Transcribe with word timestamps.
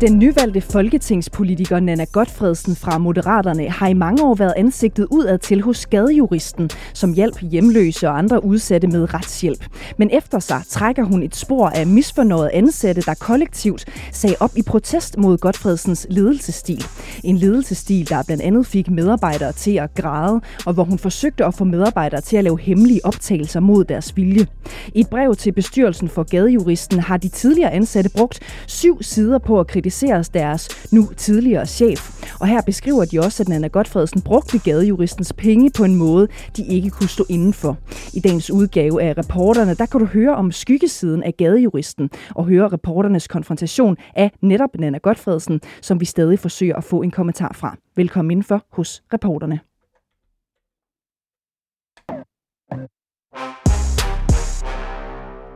Den 0.00 0.18
nyvalgte 0.18 0.60
folketingspolitiker 0.60 1.80
Nana 1.80 2.04
Godfredsen 2.04 2.76
fra 2.76 2.98
Moderaterne 2.98 3.68
har 3.68 3.88
i 3.88 3.94
mange 3.94 4.24
år 4.24 4.34
været 4.34 4.52
ansigtet 4.56 5.06
udad 5.10 5.38
til 5.38 5.62
hos 5.62 5.78
skadejuristen, 5.78 6.70
som 6.94 7.12
hjælp 7.12 7.38
hjemløse 7.42 8.08
og 8.08 8.18
andre 8.18 8.44
udsatte 8.44 8.88
med 8.88 9.14
retshjælp. 9.14 9.64
Men 9.98 10.10
efter 10.12 10.38
sig 10.38 10.62
trækker 10.68 11.04
hun 11.04 11.22
et 11.22 11.36
spor 11.36 11.68
af 11.68 11.86
misfornøjet 11.86 12.50
ansatte, 12.52 13.02
der 13.02 13.14
kollektivt 13.14 13.84
sagde 14.12 14.36
op 14.40 14.50
i 14.56 14.62
protest 14.62 15.18
mod 15.18 15.38
Godfredsens 15.38 16.06
ledelsestil. 16.10 16.84
En 17.24 17.36
ledelsestil, 17.36 18.08
der 18.08 18.22
blandt 18.22 18.42
andet 18.42 18.66
fik 18.66 18.90
medarbejdere 18.90 19.52
til 19.52 19.76
at 19.78 19.94
græde, 19.94 20.40
og 20.66 20.74
hvor 20.74 20.84
hun 20.84 20.98
forsøgte 20.98 21.44
at 21.44 21.54
få 21.54 21.64
medarbejdere 21.64 22.20
til 22.20 22.36
at 22.36 22.44
lave 22.44 22.60
hemmelige 22.60 23.00
optagelser 23.04 23.60
mod 23.60 23.84
deres 23.84 24.16
vilje. 24.16 24.46
I 24.94 25.00
et 25.00 25.08
brev 25.08 25.34
til 25.34 25.52
bestyrelsen 25.52 26.08
for 26.08 26.22
gadejuristen 26.22 27.00
har 27.00 27.16
de 27.16 27.28
tidligere 27.28 27.72
ansatte 27.72 28.10
brugt 28.10 28.40
syv 28.66 29.02
sider 29.02 29.38
på 29.38 29.60
at 29.60 29.66
kritisere 29.66 29.89
kritiseres 29.90 30.28
deres 30.28 30.92
nu 30.92 31.02
tidligere 31.16 31.66
chef. 31.66 32.00
Og 32.40 32.46
her 32.46 32.62
beskriver 32.62 33.04
de 33.04 33.18
også, 33.18 33.42
at 33.42 33.48
Nana 33.48 33.66
Godfredsen 33.66 34.22
brugte 34.22 34.58
gadejuristens 34.58 35.32
penge 35.32 35.70
på 35.76 35.84
en 35.84 35.94
måde, 35.94 36.28
de 36.56 36.66
ikke 36.66 36.90
kunne 36.90 37.08
stå 37.08 37.24
indenfor. 37.28 37.76
I 38.14 38.20
dagens 38.20 38.50
udgave 38.50 39.02
af 39.02 39.14
reporterne, 39.18 39.74
der 39.74 39.86
kan 39.86 40.00
du 40.00 40.06
høre 40.06 40.36
om 40.36 40.52
skyggesiden 40.52 41.22
af 41.22 41.36
gadejuristen 41.36 42.10
og 42.34 42.44
høre 42.44 42.68
reporternes 42.68 43.28
konfrontation 43.28 43.96
af 44.16 44.30
netop 44.40 44.70
Nana 44.78 44.98
Godfredsen, 44.98 45.60
som 45.82 46.00
vi 46.00 46.04
stadig 46.04 46.38
forsøger 46.38 46.76
at 46.76 46.84
få 46.84 47.02
en 47.02 47.10
kommentar 47.10 47.52
fra. 47.54 47.76
Velkommen 47.96 48.30
indenfor 48.30 48.64
hos 48.72 49.02
reporterne. 49.12 49.60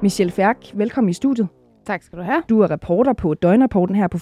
Michelle 0.02 0.32
Færk, 0.32 0.56
velkommen 0.74 1.10
i 1.10 1.12
studiet. 1.12 1.48
Tak 1.86 2.02
skal 2.02 2.18
du 2.18 2.22
have. 2.24 2.42
Du 2.48 2.60
er 2.60 2.70
reporter 2.70 3.12
på 3.12 3.34
Døgnrapporten 3.34 3.96
her 3.96 4.08
på 4.08 4.18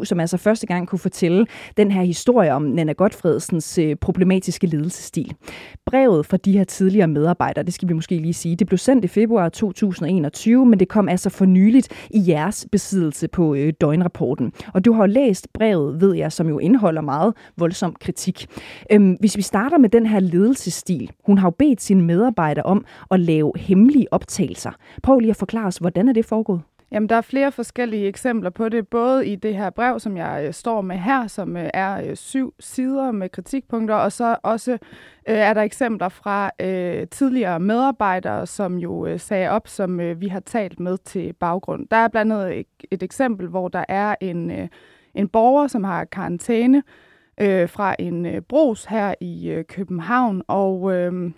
24-7, 0.00 0.04
som 0.04 0.20
altså 0.20 0.36
første 0.36 0.66
gang 0.66 0.88
kunne 0.88 0.98
fortælle 0.98 1.46
den 1.76 1.90
her 1.90 2.02
historie 2.02 2.52
om 2.52 2.62
Nana 2.62 2.92
Godfredsens 2.92 3.78
øh, 3.78 3.96
problematiske 3.96 4.66
ledelsesstil. 4.66 5.34
Brevet 5.86 6.26
fra 6.26 6.36
de 6.36 6.52
her 6.52 6.64
tidligere 6.64 7.08
medarbejdere, 7.08 7.64
det 7.64 7.74
skal 7.74 7.88
vi 7.88 7.92
måske 7.92 8.18
lige 8.18 8.34
sige, 8.34 8.56
det 8.56 8.66
blev 8.66 8.78
sendt 8.78 9.04
i 9.04 9.08
februar 9.08 9.48
2021, 9.48 10.66
men 10.66 10.80
det 10.80 10.88
kom 10.88 11.08
altså 11.08 11.30
for 11.30 11.44
nyligt 11.44 12.06
i 12.10 12.24
jeres 12.28 12.66
besiddelse 12.72 13.28
på 13.28 13.54
øh, 13.54 13.72
Døgnrapporten. 13.80 14.52
Og 14.74 14.84
du 14.84 14.92
har 14.92 15.06
læst 15.06 15.48
brevet, 15.52 16.00
ved 16.00 16.14
jeg, 16.14 16.32
som 16.32 16.48
jo 16.48 16.58
indeholder 16.58 17.00
meget 17.00 17.34
voldsom 17.56 17.96
kritik. 18.00 18.46
Øhm, 18.92 19.16
hvis 19.20 19.36
vi 19.36 19.42
starter 19.42 19.78
med 19.78 19.88
den 19.88 20.06
her 20.06 20.20
ledelsesstil. 20.20 21.10
Hun 21.26 21.38
har 21.38 21.46
jo 21.46 21.54
bedt 21.58 21.82
sine 21.82 22.02
medarbejdere 22.02 22.64
om 22.64 22.84
at 23.10 23.20
lave 23.20 23.52
hemmelige 23.56 24.12
optagelser. 24.12 24.70
Prøv 25.02 25.18
lige 25.18 25.30
at 25.30 25.36
forklare 25.36 25.66
os, 25.66 25.76
hvordan 25.76 26.08
er 26.08 26.12
det 26.12 26.24
foregået? 26.24 26.60
Jamen, 26.90 27.08
der 27.08 27.16
er 27.16 27.20
flere 27.20 27.52
forskellige 27.52 28.06
eksempler 28.06 28.50
på 28.50 28.68
det, 28.68 28.88
både 28.88 29.26
i 29.26 29.36
det 29.36 29.56
her 29.56 29.70
brev, 29.70 30.00
som 30.00 30.16
jeg 30.16 30.44
øh, 30.46 30.54
står 30.54 30.80
med 30.80 30.96
her, 30.96 31.26
som 31.26 31.56
øh, 31.56 31.70
er 31.74 32.08
øh, 32.10 32.16
syv 32.16 32.54
sider 32.60 33.10
med 33.10 33.28
kritikpunkter, 33.28 33.94
og 33.94 34.12
så 34.12 34.36
også 34.42 34.72
øh, 34.72 34.78
er 35.24 35.54
der 35.54 35.62
eksempler 35.62 36.08
fra 36.08 36.50
øh, 36.60 37.06
tidligere 37.08 37.60
medarbejdere, 37.60 38.46
som 38.46 38.78
jo 38.78 39.06
øh, 39.06 39.20
sagde 39.20 39.50
op, 39.50 39.68
som 39.68 40.00
øh, 40.00 40.20
vi 40.20 40.28
har 40.28 40.40
talt 40.40 40.80
med 40.80 40.98
til 40.98 41.32
baggrund. 41.32 41.86
Der 41.90 41.96
er 41.96 42.08
blandt 42.08 42.32
andet 42.32 42.58
et, 42.58 42.66
et 42.90 43.02
eksempel, 43.02 43.46
hvor 43.46 43.68
der 43.68 43.84
er 43.88 44.14
en, 44.20 44.50
øh, 44.50 44.68
en 45.14 45.28
borger, 45.28 45.66
som 45.66 45.84
har 45.84 46.04
karantæne 46.04 46.82
øh, 47.40 47.68
fra 47.68 47.96
en 47.98 48.26
øh, 48.26 48.42
bros 48.42 48.84
her 48.84 49.14
i 49.20 49.48
øh, 49.48 49.64
København, 49.64 50.42
og... 50.48 50.94
Øh, 50.94 51.30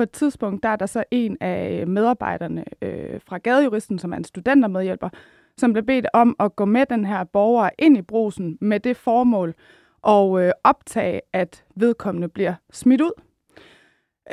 på 0.00 0.04
et 0.04 0.10
tidspunkt, 0.10 0.62
der 0.62 0.68
er 0.68 0.76
der 0.76 0.86
så 0.86 1.04
en 1.10 1.36
af 1.40 1.86
medarbejderne 1.86 2.64
øh, 2.82 3.20
fra 3.26 3.38
gadejuristen, 3.38 3.98
som 3.98 4.12
er 4.12 4.16
en 4.16 4.24
studentermedhjælper, 4.24 5.08
som 5.56 5.72
blev 5.72 5.84
bedt 5.84 6.06
om 6.12 6.36
at 6.38 6.56
gå 6.56 6.64
med 6.64 6.86
den 6.90 7.04
her 7.04 7.24
borger 7.24 7.70
ind 7.78 7.96
i 7.96 8.02
brusen 8.02 8.58
med 8.60 8.80
det 8.80 8.96
formål 8.96 9.54
og 10.02 10.42
øh, 10.42 10.52
optage, 10.64 11.20
at 11.32 11.64
vedkommende 11.76 12.28
bliver 12.28 12.54
smidt 12.72 13.00
ud. 13.00 13.22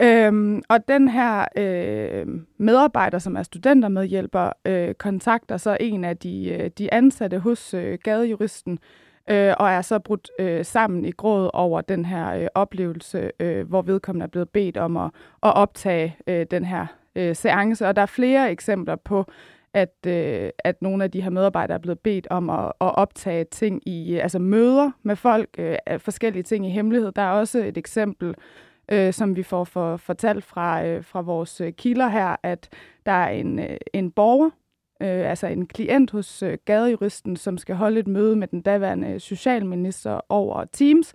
Øhm, 0.01 0.61
og 0.69 0.87
den 0.87 1.07
her 1.07 1.45
øh, 1.57 2.27
medarbejder, 2.57 3.19
som 3.19 3.35
er 3.35 3.43
studentermedhjælper, 3.43 4.51
øh, 4.65 4.93
kontakter 4.93 5.57
så 5.57 5.77
en 5.79 6.03
af 6.03 6.17
de, 6.17 6.49
øh, 6.49 6.69
de 6.77 6.93
ansatte 6.93 7.39
hos 7.39 7.73
øh, 7.73 7.97
gadejuristen, 8.03 8.73
øh, 8.73 9.06
øh, 9.29 9.53
og 9.57 9.69
er 9.69 9.81
så 9.81 9.99
brudt 9.99 10.31
øh, 10.39 10.65
sammen 10.65 11.05
i 11.05 11.11
gråd 11.11 11.49
over 11.53 11.81
den 11.81 12.05
her 12.05 12.33
øh, 12.33 12.47
oplevelse, 12.55 13.31
øh, 13.39 13.67
hvor 13.67 13.81
vedkommende 13.81 14.23
er 14.23 14.27
blevet 14.27 14.49
bedt 14.49 14.77
om 14.77 14.97
at, 14.97 15.11
at 15.43 15.55
optage 15.55 16.17
øh, 16.27 16.45
den 16.51 16.65
her 16.65 16.85
øh, 17.15 17.35
seance. 17.35 17.87
Og 17.87 17.95
der 17.95 18.01
er 18.01 18.05
flere 18.05 18.51
eksempler 18.51 18.95
på, 18.95 19.25
at, 19.73 19.95
øh, 20.07 20.49
at 20.59 20.81
nogle 20.81 21.03
af 21.03 21.11
de 21.11 21.21
her 21.21 21.29
medarbejdere 21.29 21.75
er 21.75 21.81
blevet 21.81 21.99
bedt 21.99 22.27
om 22.29 22.49
at, 22.49 22.65
at 22.65 22.95
optage 22.95 23.43
ting 23.43 23.87
i 23.87 24.15
øh, 24.15 24.23
altså 24.23 24.39
møder 24.39 24.91
med 25.03 25.15
folk, 25.15 25.49
øh, 25.57 25.77
forskellige 25.97 26.43
ting 26.43 26.65
i 26.65 26.69
hemmelighed. 26.69 27.11
Der 27.11 27.21
er 27.21 27.31
også 27.31 27.59
et 27.59 27.77
eksempel, 27.77 28.35
øh, 28.91 29.13
som 29.13 29.35
vi 29.35 29.43
får 29.43 29.63
for, 29.63 29.97
fortalt 29.97 30.43
fra, 30.43 30.85
øh, 30.85 31.03
fra 31.03 31.21
vores 31.21 31.61
øh, 31.61 31.73
kilder 31.73 32.07
her, 32.07 32.35
at 32.43 32.69
der 33.05 33.11
er 33.11 33.29
en, 33.29 33.59
øh, 33.59 33.77
en 33.93 34.11
borger, 34.11 34.49
øh, 35.01 35.29
altså 35.29 35.47
en 35.47 35.67
klient 35.67 36.11
hos 36.11 36.43
øh, 36.43 36.57
gadejuristen, 36.65 37.35
som 37.35 37.57
skal 37.57 37.75
holde 37.75 37.99
et 37.99 38.07
møde 38.07 38.35
med 38.35 38.47
den 38.47 38.61
daværende 38.61 39.19
socialminister 39.19 40.19
over 40.29 40.65
Teams. 40.65 41.13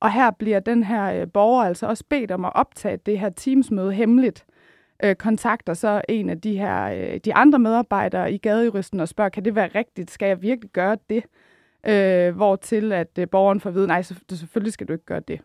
Og 0.00 0.12
her 0.12 0.30
bliver 0.30 0.60
den 0.60 0.82
her 0.82 1.20
øh, 1.20 1.26
borger 1.32 1.64
altså 1.64 1.86
også 1.86 2.04
bedt 2.10 2.30
om 2.30 2.44
at 2.44 2.52
optage 2.54 2.96
det 2.96 3.18
her 3.18 3.30
Teams-møde 3.30 3.92
hemmeligt. 3.92 4.44
Øh, 5.04 5.14
kontakter 5.14 5.74
så 5.74 6.02
en 6.08 6.30
af 6.30 6.40
de 6.40 6.58
her 6.58 6.84
øh, 6.84 7.20
de 7.24 7.34
andre 7.34 7.58
medarbejdere 7.58 8.32
i 8.32 8.38
gadejuristen 8.38 9.00
og 9.00 9.08
spørger, 9.08 9.28
kan 9.28 9.44
det 9.44 9.54
være 9.54 9.70
rigtigt? 9.74 10.10
Skal 10.10 10.26
jeg 10.26 10.42
virkelig 10.42 10.70
gøre 10.70 10.96
det? 11.10 11.24
Øh, 11.86 12.36
hvor 12.36 12.56
til 12.56 12.92
at 12.92 13.18
øh, 13.18 13.28
borgeren 13.28 13.60
får 13.60 13.70
at 13.70 13.74
vide, 13.74 13.86
nej, 13.86 14.02
så, 14.02 14.14
selvfølgelig 14.30 14.72
skal 14.72 14.88
du 14.88 14.92
ikke 14.92 15.04
gøre 15.04 15.20
det. 15.20 15.40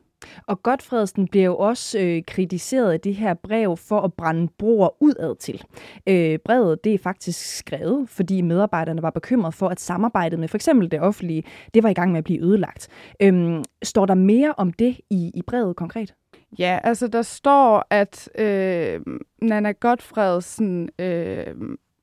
Og 0.48 0.64
Godfredsen 0.64 1.28
bliver 1.28 1.46
jo 1.46 1.58
også 1.58 2.00
øh, 2.00 2.24
kritiseret 2.28 2.92
af 2.92 3.00
det 3.00 3.16
her 3.16 3.34
brev 3.34 3.78
for 3.78 4.02
at 4.02 4.14
brænde 4.14 4.48
broer 4.58 5.04
udad 5.04 5.36
til. 5.36 5.64
Øh, 6.08 6.40
brevet 6.46 6.84
det 6.84 6.94
er 6.94 6.98
faktisk 6.98 7.58
skrevet, 7.58 8.10
fordi 8.10 8.42
medarbejderne 8.42 9.02
var 9.02 9.10
bekymret 9.10 9.54
for, 9.54 9.70
at 9.70 9.80
samarbejdet 9.80 10.40
med 10.40 10.48
for 10.48 10.58
eksempel 10.58 10.92
det 10.92 11.02
offentlige, 11.02 11.44
det 11.74 11.84
var 11.84 11.90
i 11.90 11.94
gang 11.94 12.12
med 12.12 12.18
at 12.18 12.24
blive 12.24 12.44
ødelagt. 12.44 12.88
Øh, 13.22 13.64
står 13.84 14.06
der 14.06 14.16
mere 14.16 14.54
om 14.58 14.74
det 14.74 14.98
i, 15.10 15.32
i 15.34 15.42
brevet 15.48 15.76
konkret? 15.76 16.14
Ja, 16.60 16.80
altså 16.84 17.08
der 17.08 17.22
står, 17.22 17.88
at 17.90 18.30
øh, 18.38 19.02
Nana 19.42 19.72
Godfredsen 19.72 20.90
øh, 21.00 21.48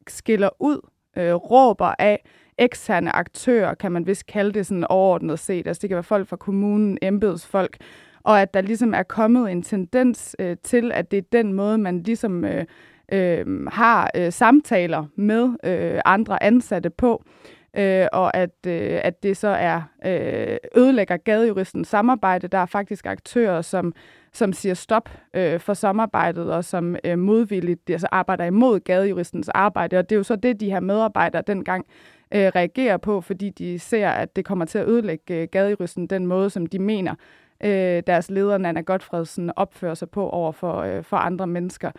skiller 0.08 0.48
ud, 0.60 0.80
øh, 1.16 1.34
råber 1.34 1.94
af, 1.98 2.24
eksterne 2.58 3.16
aktører, 3.16 3.74
kan 3.74 3.92
man 3.92 4.06
vist 4.06 4.26
kalde 4.26 4.52
det 4.52 4.66
sådan 4.66 4.84
overordnet 4.84 5.38
set. 5.38 5.66
Altså 5.66 5.80
det 5.80 5.90
kan 5.90 5.94
være 5.94 6.02
folk 6.02 6.28
fra 6.28 6.36
kommunen, 6.36 6.98
embedsfolk, 7.02 7.76
og 8.22 8.40
at 8.40 8.54
der 8.54 8.60
ligesom 8.60 8.94
er 8.94 9.02
kommet 9.02 9.52
en 9.52 9.62
tendens 9.62 10.36
øh, 10.38 10.56
til, 10.62 10.92
at 10.92 11.10
det 11.10 11.16
er 11.16 11.22
den 11.32 11.52
måde, 11.52 11.78
man 11.78 12.02
ligesom 12.02 12.44
øh, 12.44 12.64
øh, 13.12 13.66
har 13.66 14.10
øh, 14.16 14.32
samtaler 14.32 15.04
med 15.16 15.48
øh, 15.64 16.00
andre 16.04 16.42
ansatte 16.42 16.90
på, 16.90 17.24
øh, 17.76 18.06
og 18.12 18.36
at, 18.36 18.66
øh, 18.66 19.00
at 19.04 19.22
det 19.22 19.36
så 19.36 19.48
er 19.48 19.82
øh, 20.06 20.56
ødelægger 20.76 21.16
gadejuristens 21.16 21.88
samarbejde. 21.88 22.48
Der 22.48 22.58
er 22.58 22.66
faktisk 22.66 23.06
aktører, 23.06 23.62
som 23.62 23.94
som 24.34 24.52
siger 24.52 24.74
stop 24.74 25.10
øh, 25.34 25.60
for 25.60 25.74
samarbejdet, 25.74 26.52
og 26.52 26.64
som 26.64 26.96
øh, 27.04 27.18
modvilligt 27.18 27.90
altså 27.90 28.08
arbejder 28.12 28.44
imod 28.44 28.80
gadejuristens 28.80 29.48
arbejde. 29.48 29.98
Og 29.98 30.10
det 30.10 30.16
er 30.16 30.18
jo 30.18 30.22
så 30.22 30.36
det, 30.36 30.60
de 30.60 30.70
her 30.70 30.80
medarbejdere 30.80 31.42
dengang 31.46 31.86
øh, 32.34 32.46
reagerer 32.46 32.96
på, 32.96 33.20
fordi 33.20 33.50
de 33.50 33.78
ser, 33.78 34.08
at 34.08 34.36
det 34.36 34.44
kommer 34.44 34.64
til 34.64 34.78
at 34.78 34.88
ødelægge 34.88 35.34
øh, 35.34 35.48
gadejuristen 35.52 36.06
den 36.06 36.26
måde, 36.26 36.50
som 36.50 36.66
de 36.66 36.78
mener, 36.78 37.14
øh, 37.64 38.02
deres 38.06 38.30
leder, 38.30 38.58
Nana 38.58 38.80
Godfredsen, 38.80 39.50
opfører 39.56 39.94
sig 39.94 40.10
på 40.10 40.28
over 40.28 40.52
for, 40.52 40.76
øh, 40.76 41.04
for 41.04 41.16
andre 41.16 41.46
mennesker. 41.46 41.90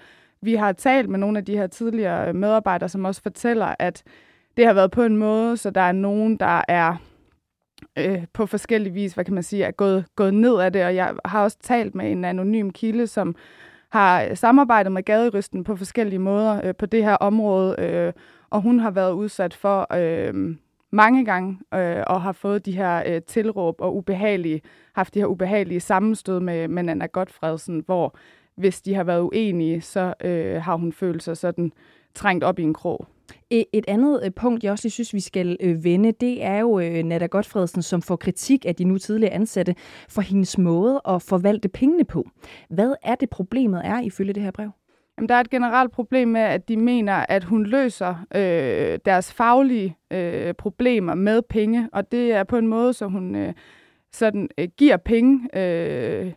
Vi 0.41 0.55
har 0.55 0.71
talt 0.71 1.09
med 1.09 1.19
nogle 1.19 1.37
af 1.37 1.45
de 1.45 1.57
her 1.57 1.67
tidligere 1.67 2.33
medarbejdere, 2.33 2.89
som 2.89 3.05
også 3.05 3.21
fortæller, 3.21 3.75
at 3.79 4.03
det 4.57 4.65
har 4.65 4.73
været 4.73 4.91
på 4.91 5.03
en 5.03 5.17
måde, 5.17 5.57
så 5.57 5.69
der 5.69 5.81
er 5.81 5.91
nogen, 5.91 6.37
der 6.37 6.61
er 6.67 6.95
øh, 7.97 8.25
på 8.33 8.45
forskellige 8.45 8.93
vis, 8.93 9.13
hvad 9.13 9.25
kan 9.25 9.33
man 9.33 9.43
sige, 9.43 9.63
er 9.63 9.71
gået, 9.71 10.05
gået 10.15 10.33
ned 10.33 10.59
af 10.59 10.73
det. 10.73 10.85
Og 10.85 10.95
jeg 10.95 11.13
har 11.25 11.43
også 11.43 11.57
talt 11.61 11.95
med 11.95 12.11
en 12.11 12.25
anonym 12.25 12.69
kilde, 12.69 13.07
som 13.07 13.35
har 13.89 14.35
samarbejdet 14.35 14.91
med 14.91 15.03
gaderysten 15.03 15.63
på 15.63 15.75
forskellige 15.75 16.19
måder 16.19 16.61
øh, 16.67 16.75
på 16.75 16.85
det 16.85 17.03
her 17.03 17.15
område, 17.15 17.75
øh, 17.79 18.13
og 18.49 18.61
hun 18.61 18.79
har 18.79 18.91
været 18.91 19.11
udsat 19.11 19.53
for 19.53 19.87
øh, 19.97 20.55
mange 20.91 21.25
gange 21.25 21.59
øh, 21.73 22.03
og 22.07 22.21
har 22.21 22.31
fået 22.31 22.65
de 22.65 22.71
her 22.71 23.03
øh, 23.05 23.21
tilråb 23.21 23.81
og 23.81 23.95
ubehagelige, 23.95 24.61
haft 24.95 25.13
de 25.13 25.19
her 25.19 25.25
ubehagelige 25.25 25.79
sammenstød 25.79 26.39
med, 26.39 26.67
med 26.67 26.89
Anna 26.89 27.05
Godfredsen, 27.05 27.83
hvor 27.85 28.15
hvis 28.55 28.81
de 28.81 28.93
har 28.93 29.03
været 29.03 29.21
uenige, 29.21 29.81
så 29.81 30.13
øh, 30.23 30.61
har 30.61 30.75
hun 30.75 30.93
følt 30.93 31.23
sig 31.23 31.37
sådan 31.37 31.71
trængt 32.15 32.43
op 32.43 32.59
i 32.59 32.63
en 32.63 32.73
krog. 32.73 33.07
Et 33.49 33.85
andet 33.87 34.21
øh, 34.25 34.31
punkt, 34.31 34.63
jeg 34.63 34.71
også 34.71 34.85
lige 34.85 34.91
synes, 34.91 35.13
vi 35.13 35.19
skal 35.19 35.57
øh, 35.59 35.83
vende, 35.83 36.11
det 36.11 36.43
er 36.43 36.59
jo 36.59 36.79
øh, 36.79 37.03
Nada 37.03 37.25
Godfredsen, 37.25 37.81
som 37.81 38.01
får 38.01 38.15
kritik 38.15 38.65
af 38.65 38.75
de 38.75 38.83
nu 38.83 38.97
tidligere 38.97 39.33
ansatte 39.33 39.75
for 40.09 40.21
hendes 40.21 40.57
måde 40.57 41.01
at 41.07 41.21
forvalte 41.21 41.69
pengene 41.69 42.03
på. 42.03 42.29
Hvad 42.69 42.93
er 43.03 43.15
det 43.15 43.29
problemet 43.29 43.81
er 43.85 44.01
ifølge 44.01 44.33
det 44.33 44.43
her 44.43 44.51
brev? 44.51 44.69
Jamen, 45.17 45.29
der 45.29 45.35
er 45.35 45.39
et 45.39 45.49
generelt 45.49 45.91
problem 45.91 46.27
med, 46.27 46.41
at 46.41 46.67
de 46.67 46.77
mener, 46.77 47.25
at 47.29 47.43
hun 47.43 47.65
løser 47.65 48.25
øh, 48.35 48.99
deres 49.05 49.33
faglige 49.33 49.97
øh, 50.11 50.53
problemer 50.53 51.15
med 51.15 51.41
penge, 51.41 51.89
og 51.93 52.11
det 52.11 52.31
er 52.31 52.43
på 52.43 52.57
en 52.57 52.67
måde, 52.67 52.93
så 52.93 53.05
hun 53.05 53.35
øh, 53.35 53.53
sådan 54.13 54.49
øh, 54.57 54.67
giver 54.77 54.97
penge 54.97 55.59
øh, 55.59 56.31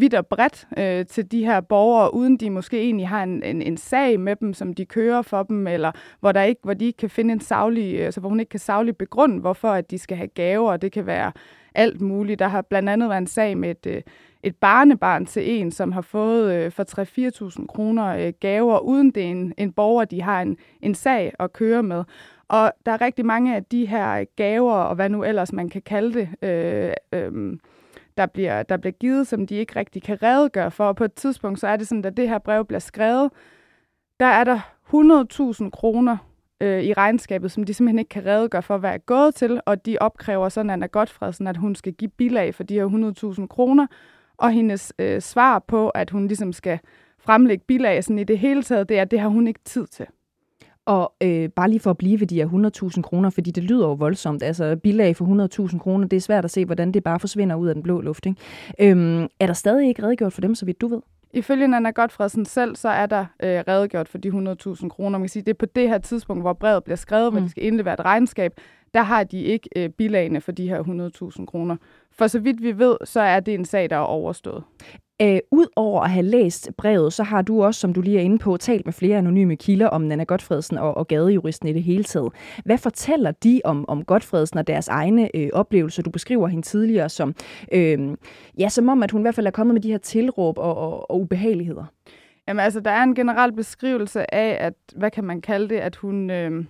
vidt 0.00 0.14
og 0.14 0.26
bredt 0.26 0.68
øh, 0.78 1.06
til 1.06 1.32
de 1.32 1.44
her 1.44 1.60
borgere, 1.60 2.14
uden 2.14 2.36
de 2.36 2.50
måske 2.50 2.80
egentlig 2.80 3.08
har 3.08 3.22
en, 3.22 3.42
en, 3.42 3.62
en 3.62 3.76
sag 3.76 4.20
med 4.20 4.36
dem, 4.36 4.54
som 4.54 4.74
de 4.74 4.84
kører 4.84 5.22
for 5.22 5.42
dem, 5.42 5.66
eller 5.66 5.92
hvor, 6.20 6.32
der 6.32 6.42
ikke, 6.42 6.60
hvor 6.64 6.74
de 6.74 6.84
ikke 6.84 6.96
kan 6.96 7.10
finde 7.10 7.32
en 7.32 7.40
savlig, 7.40 7.94
øh, 7.94 8.04
altså 8.04 8.20
hvor 8.20 8.28
hun 8.28 8.40
ikke 8.40 8.50
kan 8.50 8.60
savlig 8.60 8.96
begrunde, 8.96 9.40
hvorfor 9.40 9.68
at 9.68 9.90
de 9.90 9.98
skal 9.98 10.16
have 10.16 10.28
gaver, 10.28 10.70
og 10.72 10.82
det 10.82 10.92
kan 10.92 11.06
være 11.06 11.32
alt 11.74 12.00
muligt. 12.00 12.38
Der 12.38 12.48
har 12.48 12.62
blandt 12.62 12.88
andet 12.88 13.08
været 13.08 13.20
en 13.20 13.26
sag 13.26 13.58
med 13.58 13.70
et, 13.70 13.86
øh, 13.86 14.02
et 14.42 14.56
barnebarn 14.56 15.26
til 15.26 15.50
en, 15.50 15.70
som 15.70 15.92
har 15.92 16.00
fået 16.00 16.54
øh, 16.54 16.72
for 16.72 16.84
3-4.000 17.60 17.66
kroner 17.66 18.06
øh, 18.06 18.32
gaver, 18.40 18.78
uden 18.78 19.10
det 19.10 19.22
er 19.22 19.30
en, 19.30 19.52
en 19.58 19.72
borger, 19.72 20.04
de 20.04 20.22
har 20.22 20.42
en, 20.42 20.56
en 20.82 20.94
sag 20.94 21.32
at 21.40 21.52
køre 21.52 21.82
med. 21.82 22.04
Og 22.48 22.72
der 22.86 22.92
er 22.92 23.00
rigtig 23.00 23.26
mange 23.26 23.56
af 23.56 23.64
de 23.64 23.86
her 23.86 24.24
gaver, 24.36 24.74
og 24.74 24.94
hvad 24.94 25.08
nu 25.08 25.24
ellers 25.24 25.52
man 25.52 25.68
kan 25.68 25.82
kalde 25.82 26.14
det, 26.14 26.28
øh, 26.42 26.92
øh, 27.12 27.58
der 28.16 28.26
bliver, 28.26 28.62
der 28.62 28.76
bliver 28.76 28.92
givet, 28.92 29.26
som 29.26 29.46
de 29.46 29.54
ikke 29.54 29.76
rigtig 29.76 30.02
kan 30.02 30.22
redegøre 30.22 30.70
for. 30.70 30.84
Og 30.84 30.96
på 30.96 31.04
et 31.04 31.14
tidspunkt, 31.14 31.60
så 31.60 31.66
er 31.68 31.76
det 31.76 31.88
sådan, 31.88 32.04
at 32.04 32.16
det 32.16 32.28
her 32.28 32.38
brev 32.38 32.64
bliver 32.64 32.80
skrevet, 32.80 33.30
der 34.20 34.26
er 34.26 34.44
der 34.44 34.58
100.000 35.64 35.70
kroner 35.70 36.16
øh, 36.60 36.82
i 36.82 36.92
regnskabet, 36.92 37.52
som 37.52 37.64
de 37.64 37.74
simpelthen 37.74 37.98
ikke 37.98 38.08
kan 38.08 38.26
redegøre 38.26 38.62
for, 38.62 38.78
hvad 38.78 38.90
er 38.90 38.98
gået 38.98 39.34
til, 39.34 39.60
og 39.66 39.86
de 39.86 39.96
opkræver 40.00 40.48
sådan 40.48 40.70
Anna 40.70 40.86
Godfredsen, 40.86 41.46
at 41.46 41.56
hun 41.56 41.74
skal 41.74 41.92
give 41.92 42.10
bilag 42.10 42.54
for 42.54 42.62
de 42.62 42.74
her 42.74 43.34
100.000 43.40 43.46
kroner, 43.46 43.86
og 44.36 44.50
hendes 44.50 44.92
øh, 44.98 45.20
svar 45.20 45.58
på, 45.58 45.88
at 45.88 46.10
hun 46.10 46.26
ligesom 46.26 46.52
skal 46.52 46.78
fremlægge 47.18 47.64
bilag 47.68 48.04
sådan 48.04 48.18
i 48.18 48.24
det 48.24 48.38
hele 48.38 48.62
taget, 48.62 48.88
det 48.88 48.98
er, 48.98 49.02
at 49.02 49.10
det 49.10 49.20
har 49.20 49.28
hun 49.28 49.48
ikke 49.48 49.60
tid 49.64 49.86
til. 49.86 50.06
Og 50.86 51.12
øh, 51.22 51.48
bare 51.48 51.70
lige 51.70 51.80
for 51.80 51.90
at 51.90 51.98
blive 51.98 52.20
ved 52.20 52.26
de 52.26 52.34
her 52.34 52.92
100.000 52.96 53.02
kroner, 53.02 53.30
fordi 53.30 53.50
det 53.50 53.64
lyder 53.64 53.88
jo 53.88 53.92
voldsomt. 53.92 54.42
Altså 54.42 54.76
bilag 54.76 55.16
for 55.16 55.68
100.000 55.68 55.78
kroner, 55.78 56.08
det 56.08 56.16
er 56.16 56.20
svært 56.20 56.44
at 56.44 56.50
se, 56.50 56.64
hvordan 56.64 56.92
det 56.92 57.04
bare 57.04 57.20
forsvinder 57.20 57.56
ud 57.56 57.68
af 57.68 57.74
den 57.74 57.82
blå 57.82 58.00
luft. 58.00 58.26
Ikke? 58.26 58.40
Øhm, 58.80 59.28
er 59.40 59.46
der 59.46 59.52
stadig 59.52 59.88
ikke 59.88 60.02
redegjort 60.02 60.32
for 60.32 60.40
dem, 60.40 60.54
så 60.54 60.66
vidt 60.66 60.80
du 60.80 60.88
ved? 60.88 61.00
Ifølge 61.32 61.68
Nana 61.68 61.90
Godfredsen 61.90 62.44
selv, 62.44 62.76
så 62.76 62.88
er 62.88 63.06
der 63.06 63.20
øh, 63.42 63.64
redegjort 63.68 64.08
for 64.08 64.18
de 64.18 64.28
100.000 64.28 64.88
kroner. 64.88 65.18
Man 65.18 65.22
kan 65.22 65.28
sige, 65.28 65.42
det 65.42 65.50
er 65.50 65.58
på 65.58 65.66
det 65.66 65.88
her 65.88 65.98
tidspunkt, 65.98 66.42
hvor 66.42 66.52
brevet 66.52 66.84
bliver 66.84 66.96
skrevet, 66.96 67.32
mm. 67.32 67.38
hvor 67.38 67.44
de 67.46 67.50
skal 67.50 67.64
indlevere 67.64 67.94
et 67.94 68.04
regnskab, 68.04 68.52
der 68.94 69.02
har 69.02 69.24
de 69.24 69.42
ikke 69.42 69.68
øh, 69.76 69.88
bilagene 69.88 70.40
for 70.40 70.52
de 70.52 70.68
her 70.68 70.82
100.000 71.38 71.44
kroner. 71.44 71.76
For 72.12 72.26
så 72.26 72.38
vidt 72.38 72.62
vi 72.62 72.78
ved, 72.78 72.96
så 73.04 73.20
er 73.20 73.40
det 73.40 73.54
en 73.54 73.64
sag, 73.64 73.90
der 73.90 73.96
er 73.96 74.00
overstået. 74.00 74.64
Øh, 75.22 75.38
Udover 75.50 76.02
at 76.02 76.10
have 76.10 76.26
læst 76.26 76.70
brevet, 76.78 77.12
så 77.12 77.22
har 77.22 77.42
du 77.42 77.64
også, 77.64 77.80
som 77.80 77.92
du 77.92 78.00
lige 78.00 78.18
er 78.18 78.22
inde 78.22 78.38
på, 78.38 78.56
talt 78.56 78.86
med 78.86 78.92
flere 78.92 79.18
anonyme 79.18 79.56
kilder 79.56 79.86
om 79.88 80.02
Nana 80.02 80.24
Godfredsen 80.24 80.78
og, 80.78 80.96
og 80.96 81.08
gadejuristen 81.08 81.68
i 81.68 81.72
det 81.72 81.82
hele 81.82 82.04
taget. 82.04 82.32
Hvad 82.64 82.78
fortæller 82.78 83.30
de 83.30 83.60
om, 83.64 83.88
om 83.88 84.04
Godfredsen 84.04 84.58
og 84.58 84.66
deres 84.66 84.88
egne 84.88 85.36
øh, 85.36 85.48
oplevelser? 85.52 86.02
Du 86.02 86.10
beskriver 86.10 86.48
hende 86.48 86.66
tidligere 86.66 87.08
som, 87.08 87.34
øh, 87.72 88.16
ja, 88.58 88.68
som 88.68 88.88
om, 88.88 89.02
at 89.02 89.10
hun 89.10 89.20
i 89.20 89.24
hvert 89.24 89.34
fald 89.34 89.46
er 89.46 89.50
kommet 89.50 89.74
med 89.74 89.82
de 89.82 89.90
her 89.90 89.98
tilråb 89.98 90.58
og, 90.58 90.76
og, 90.76 91.10
og 91.10 91.20
ubehageligheder. 91.20 91.84
Jamen 92.48 92.60
altså, 92.60 92.80
der 92.80 92.90
er 92.90 93.02
en 93.02 93.14
generel 93.14 93.52
beskrivelse 93.52 94.34
af, 94.34 94.66
at, 94.66 94.74
hvad 94.96 95.10
kan 95.10 95.24
man 95.24 95.40
kalde 95.40 95.68
det, 95.68 95.76
at 95.76 95.96
hun... 95.96 96.30
Øh 96.30 96.64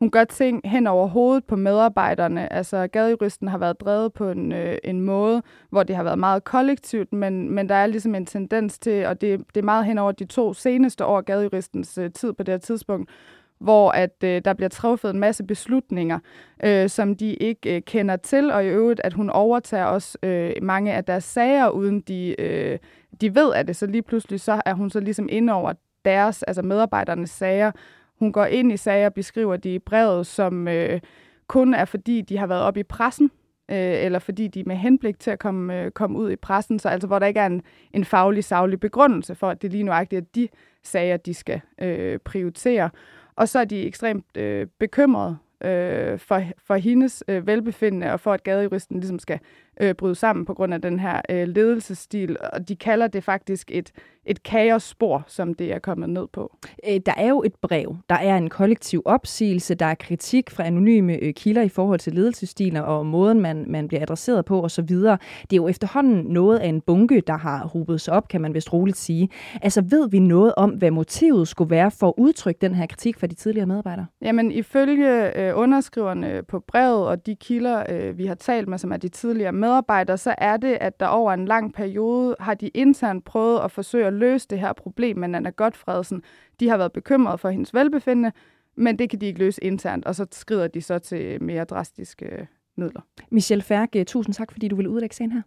hun 0.00 0.10
gør 0.10 0.24
ting 0.24 0.60
hen 0.64 0.86
over 0.86 1.06
hovedet 1.06 1.44
på 1.44 1.56
medarbejderne. 1.56 2.52
Altså, 2.52 2.86
gadejuristen 2.86 3.48
har 3.48 3.58
været 3.58 3.80
drevet 3.80 4.12
på 4.12 4.30
en, 4.30 4.52
øh, 4.52 4.78
en 4.84 5.00
måde, 5.00 5.42
hvor 5.70 5.82
det 5.82 5.96
har 5.96 6.02
været 6.02 6.18
meget 6.18 6.44
kollektivt, 6.44 7.12
men, 7.12 7.50
men 7.50 7.68
der 7.68 7.74
er 7.74 7.86
ligesom 7.86 8.14
en 8.14 8.26
tendens 8.26 8.78
til, 8.78 9.06
og 9.06 9.20
det, 9.20 9.40
det 9.54 9.60
er 9.60 9.64
meget 9.64 9.84
hen 9.84 9.98
over 9.98 10.12
de 10.12 10.24
to 10.24 10.54
seneste 10.54 11.04
år, 11.04 11.20
gadejuristens 11.20 11.98
øh, 11.98 12.12
tid 12.12 12.32
på 12.32 12.42
det 12.42 12.52
her 12.52 12.58
tidspunkt, 12.58 13.10
hvor 13.58 13.90
at 13.90 14.24
øh, 14.24 14.42
der 14.44 14.52
bliver 14.54 14.68
truffet 14.68 15.10
en 15.10 15.20
masse 15.20 15.44
beslutninger, 15.44 16.18
øh, 16.64 16.88
som 16.88 17.16
de 17.16 17.34
ikke 17.34 17.76
øh, 17.76 17.82
kender 17.82 18.16
til, 18.16 18.50
og 18.50 18.64
i 18.64 18.68
øvrigt, 18.68 19.00
at 19.04 19.12
hun 19.12 19.30
overtager 19.30 19.84
også 19.84 20.18
øh, 20.22 20.52
mange 20.62 20.92
af 20.92 21.04
deres 21.04 21.24
sager, 21.24 21.68
uden 21.68 22.00
de, 22.00 22.40
øh, 22.40 22.78
de 23.20 23.34
ved 23.34 23.52
af 23.52 23.66
det. 23.66 23.76
Så 23.76 23.86
lige 23.86 24.02
pludselig 24.02 24.40
så 24.40 24.62
er 24.66 24.74
hun 24.74 24.90
så 24.90 25.00
ligesom 25.00 25.28
inde 25.30 25.52
over 25.52 25.72
deres, 26.04 26.42
altså 26.42 26.62
medarbejdernes 26.62 27.30
sager, 27.30 27.72
hun 28.18 28.32
går 28.32 28.44
ind 28.44 28.72
i 28.72 28.76
sager, 28.76 29.08
beskriver 29.08 29.56
de 29.56 29.74
i 29.74 29.78
brevet, 29.78 30.26
som 30.26 30.68
øh, 30.68 31.00
kun 31.46 31.74
er 31.74 31.84
fordi, 31.84 32.20
de 32.20 32.38
har 32.38 32.46
været 32.46 32.62
op 32.62 32.76
i 32.76 32.82
pressen, 32.82 33.30
øh, 33.70 34.04
eller 34.04 34.18
fordi 34.18 34.48
de 34.48 34.60
er 34.60 34.64
med 34.66 34.76
henblik 34.76 35.20
til 35.20 35.30
at 35.30 35.38
komme, 35.38 35.82
øh, 35.82 35.90
komme 35.90 36.18
ud 36.18 36.30
i 36.30 36.36
pressen, 36.36 36.78
så 36.78 36.88
altså 36.88 37.06
hvor 37.06 37.18
der 37.18 37.26
ikke 37.26 37.40
er 37.40 37.46
en, 37.46 37.62
en 37.92 38.04
faglig, 38.04 38.44
saglig 38.44 38.80
begrundelse 38.80 39.34
for, 39.34 39.50
at 39.50 39.62
det 39.62 39.72
lige 39.72 39.84
nuagtigt 39.84 40.20
er 40.20 40.26
de 40.34 40.48
sager, 40.82 41.16
de 41.16 41.34
skal 41.34 41.60
øh, 41.80 42.18
prioritere. 42.18 42.90
Og 43.36 43.48
så 43.48 43.58
er 43.58 43.64
de 43.64 43.86
ekstremt 43.86 44.36
øh, 44.36 44.66
bekymrede 44.78 45.36
øh, 45.64 46.18
for, 46.18 46.42
for 46.58 46.74
hendes 46.74 47.24
øh, 47.28 47.46
velbefindende, 47.46 48.12
og 48.12 48.20
for 48.20 48.32
at 48.32 48.42
gadejuristen 48.42 49.00
ligesom 49.00 49.18
skal 49.18 49.38
øh, 49.80 49.94
bryde 49.94 50.14
sammen 50.14 50.44
på 50.44 50.54
grund 50.54 50.74
af 50.74 50.82
den 50.82 51.00
her 51.00 51.20
øh, 51.30 51.48
ledelsesstil. 51.48 52.36
Og 52.52 52.68
de 52.68 52.76
kalder 52.76 53.06
det 53.06 53.24
faktisk 53.24 53.70
et, 53.72 53.92
et 54.28 54.42
kaosspor, 54.42 55.24
som 55.26 55.54
det 55.54 55.72
er 55.72 55.78
kommet 55.78 56.10
ned 56.10 56.26
på. 56.32 56.56
Øh, 56.88 57.00
der 57.06 57.12
er 57.16 57.28
jo 57.28 57.42
et 57.42 57.54
brev. 57.62 57.96
Der 58.08 58.14
er 58.14 58.36
en 58.36 58.50
kollektiv 58.50 59.02
opsigelse. 59.04 59.74
Der 59.74 59.86
er 59.86 59.94
kritik 59.94 60.50
fra 60.50 60.64
anonyme 60.64 61.22
øh, 61.22 61.34
kilder 61.34 61.62
i 61.62 61.68
forhold 61.68 61.98
til 61.98 62.12
ledelsesstilen 62.12 62.76
og 62.76 63.06
måden, 63.06 63.40
man, 63.40 63.64
man 63.68 63.88
bliver 63.88 64.02
adresseret 64.02 64.44
på 64.44 64.64
osv. 64.64 64.86
Det 64.86 65.18
er 65.52 65.56
jo 65.56 65.68
efterhånden 65.68 66.24
noget 66.24 66.58
af 66.58 66.68
en 66.68 66.80
bunke, 66.80 67.22
der 67.26 67.36
har 67.36 67.66
hubet 67.72 68.00
sig 68.00 68.14
op, 68.14 68.28
kan 68.28 68.40
man 68.40 68.54
vist 68.54 68.72
roligt 68.72 68.96
sige. 68.96 69.28
Altså 69.62 69.82
ved 69.90 70.10
vi 70.10 70.18
noget 70.18 70.54
om, 70.56 70.70
hvad 70.70 70.90
motivet 70.90 71.48
skulle 71.48 71.70
være 71.70 71.90
for 71.90 72.08
at 72.08 72.14
udtrykke 72.16 72.58
den 72.60 72.74
her 72.74 72.86
kritik 72.86 73.18
fra 73.18 73.26
de 73.26 73.34
tidligere 73.34 73.66
medarbejdere? 73.66 74.06
Jamen 74.22 74.52
ifølge 74.52 75.38
øh, 75.38 75.58
underskriverne 75.58 76.42
på 76.48 76.60
brevet 76.60 77.06
og 77.06 77.26
de 77.26 77.34
kilder, 77.34 77.82
øh, 77.88 78.18
vi 78.18 78.26
har 78.26 78.34
talt 78.34 78.68
med, 78.68 78.78
som 78.78 78.92
er 78.92 78.96
de 78.96 79.08
tidligere 79.08 79.52
medarbejdere, 79.52 80.18
så 80.18 80.34
er 80.38 80.56
det, 80.56 80.78
at 80.80 81.00
der 81.00 81.06
over 81.06 81.32
en 81.32 81.44
lang 81.44 81.74
periode 81.74 82.36
har 82.40 82.54
de 82.54 82.68
internt 82.68 83.24
prøvet 83.24 83.60
at 83.64 83.70
forsøge 83.70 84.06
at 84.06 84.12
løse 84.18 84.48
det 84.50 84.60
her 84.60 84.72
problem 84.72 85.16
med 85.18 85.34
Anna 85.34 85.50
Godfredsen. 85.50 86.22
De 86.60 86.68
har 86.68 86.76
været 86.76 86.92
bekymrede 86.92 87.38
for 87.38 87.50
hendes 87.50 87.74
velbefindende, 87.74 88.32
men 88.76 88.98
det 88.98 89.10
kan 89.10 89.20
de 89.20 89.26
ikke 89.26 89.38
løse 89.38 89.64
internt, 89.64 90.04
og 90.04 90.14
så 90.14 90.26
skrider 90.32 90.68
de 90.68 90.82
så 90.82 90.98
til 90.98 91.42
mere 91.42 91.64
drastiske 91.64 92.26
øh, 92.26 92.46
midler. 92.76 93.00
Michelle 93.30 93.62
Færk, 93.62 93.88
øh, 93.96 94.04
tusind 94.04 94.34
tak, 94.34 94.52
fordi 94.52 94.68
du 94.68 94.76
vil 94.76 94.88
udlægge 94.88 95.16
sagen 95.16 95.32
her. 95.32 95.42